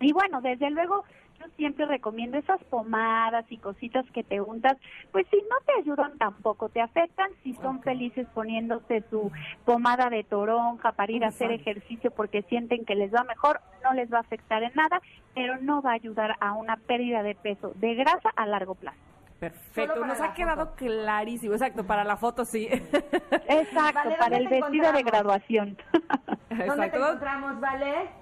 y 0.00 0.12
bueno, 0.12 0.40
desde 0.40 0.70
luego 0.70 1.04
yo 1.38 1.46
siempre 1.56 1.86
recomiendo 1.86 2.38
esas 2.38 2.62
pomadas 2.64 3.44
y 3.48 3.56
cositas 3.56 4.04
que 4.12 4.22
te 4.22 4.40
untas, 4.40 4.76
pues 5.10 5.26
si 5.30 5.36
no 5.36 5.56
te 5.64 5.72
ayudan 5.80 6.18
tampoco, 6.18 6.68
te 6.68 6.80
afectan 6.80 7.30
si 7.42 7.54
son 7.54 7.80
felices 7.82 8.26
poniéndose 8.34 9.04
su 9.08 9.32
pomada 9.64 10.10
de 10.10 10.22
toronja 10.24 10.92
para 10.92 11.12
ir 11.12 11.24
a 11.24 11.28
hacer 11.28 11.50
ejercicio 11.50 12.10
porque 12.10 12.42
sienten 12.42 12.84
que 12.84 12.94
les 12.94 13.12
va 13.12 13.24
mejor, 13.24 13.60
no 13.82 13.92
les 13.94 14.12
va 14.12 14.18
a 14.18 14.22
afectar 14.22 14.62
en 14.62 14.72
nada, 14.74 15.00
pero 15.34 15.56
no 15.58 15.80
va 15.80 15.92
a 15.92 15.94
ayudar 15.94 16.36
a 16.40 16.52
una 16.52 16.76
pérdida 16.76 17.22
de 17.22 17.34
peso, 17.34 17.72
de 17.76 17.94
grasa 17.94 18.30
a 18.36 18.46
largo 18.46 18.74
plazo. 18.74 18.98
Perfecto, 19.38 20.04
nos 20.04 20.20
ha 20.20 20.34
quedado 20.34 20.74
clarísimo. 20.74 21.54
Exacto, 21.54 21.86
para 21.86 22.04
la 22.04 22.18
foto 22.18 22.44
sí. 22.44 22.68
Exacto, 23.48 24.10
para 24.18 24.36
el 24.36 24.48
vestido 24.48 24.92
de 24.92 25.02
graduación. 25.02 25.78
¿Dónde 26.66 26.90
te 26.90 26.96
encontramos, 26.98 27.58
Vale? 27.58 28.19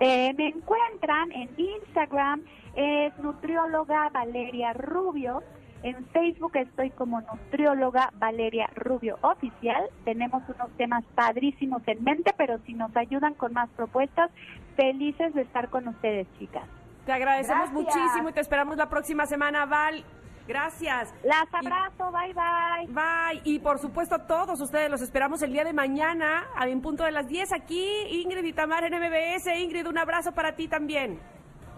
Eh, 0.00 0.34
me 0.36 0.48
encuentran 0.48 1.32
en 1.32 1.48
Instagram, 1.56 2.42
es 2.74 3.16
nutrióloga 3.18 4.08
Valeria 4.10 4.72
Rubio. 4.72 5.42
En 5.82 6.06
Facebook 6.06 6.56
estoy 6.56 6.90
como 6.90 7.20
nutrióloga 7.20 8.10
Valeria 8.14 8.70
Rubio 8.74 9.18
Oficial. 9.22 9.88
Tenemos 10.04 10.42
unos 10.48 10.70
temas 10.76 11.04
padrísimos 11.14 11.82
en 11.86 12.04
mente, 12.04 12.32
pero 12.36 12.58
si 12.66 12.74
nos 12.74 12.96
ayudan 12.96 13.34
con 13.34 13.52
más 13.52 13.68
propuestas, 13.70 14.30
felices 14.76 15.34
de 15.34 15.42
estar 15.42 15.70
con 15.70 15.88
ustedes, 15.88 16.26
chicas. 16.38 16.64
Te 17.04 17.12
agradecemos 17.12 17.72
muchísimo 17.72 18.28
y 18.28 18.32
te 18.32 18.40
esperamos 18.40 18.76
la 18.76 18.88
próxima 18.88 19.26
semana, 19.26 19.66
Val. 19.66 20.04
Gracias. 20.46 21.14
Las 21.22 21.46
abrazo, 21.52 22.10
bye 22.10 22.34
bye. 22.34 22.86
Bye. 22.88 23.40
Y 23.44 23.58
por 23.58 23.78
supuesto 23.78 24.14
a 24.16 24.26
todos 24.26 24.60
ustedes 24.60 24.90
los 24.90 25.00
esperamos 25.00 25.42
el 25.42 25.52
día 25.52 25.64
de 25.64 25.72
mañana 25.72 26.44
a 26.56 26.66
en 26.68 26.80
punto 26.80 27.04
de 27.04 27.12
las 27.12 27.28
10 27.28 27.52
aquí. 27.52 27.86
Ingrid 28.10 28.44
y 28.44 28.52
Tamar 28.52 28.84
en 28.84 28.94
MBS. 28.94 29.46
Ingrid, 29.58 29.86
un 29.86 29.98
abrazo 29.98 30.32
para 30.32 30.56
ti 30.56 30.68
también. 30.68 31.20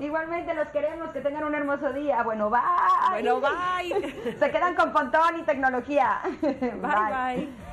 Igualmente 0.01 0.53
los 0.55 0.69
queremos, 0.69 1.11
que 1.11 1.21
tengan 1.21 1.45
un 1.45 1.55
hermoso 1.55 1.93
día. 1.93 2.23
Bueno, 2.25 2.51
bye. 2.51 2.61
Bueno, 3.11 3.41
bye. 3.41 4.37
Se 4.39 4.51
quedan 4.51 4.75
con 4.75 4.93
Pontón 4.93 5.39
y 5.39 5.43
tecnología. 5.43 6.21
bye. 6.41 6.73
bye. 6.81 7.64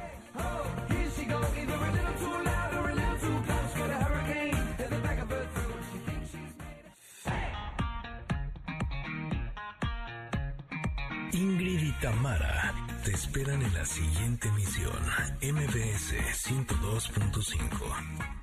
Tamara 12.01 12.73
te 13.05 13.11
esperan 13.11 13.61
en 13.61 13.73
la 13.75 13.85
siguiente 13.85 14.47
emisión, 14.47 14.91
MBS 15.39 16.15
102.5. 16.49 18.40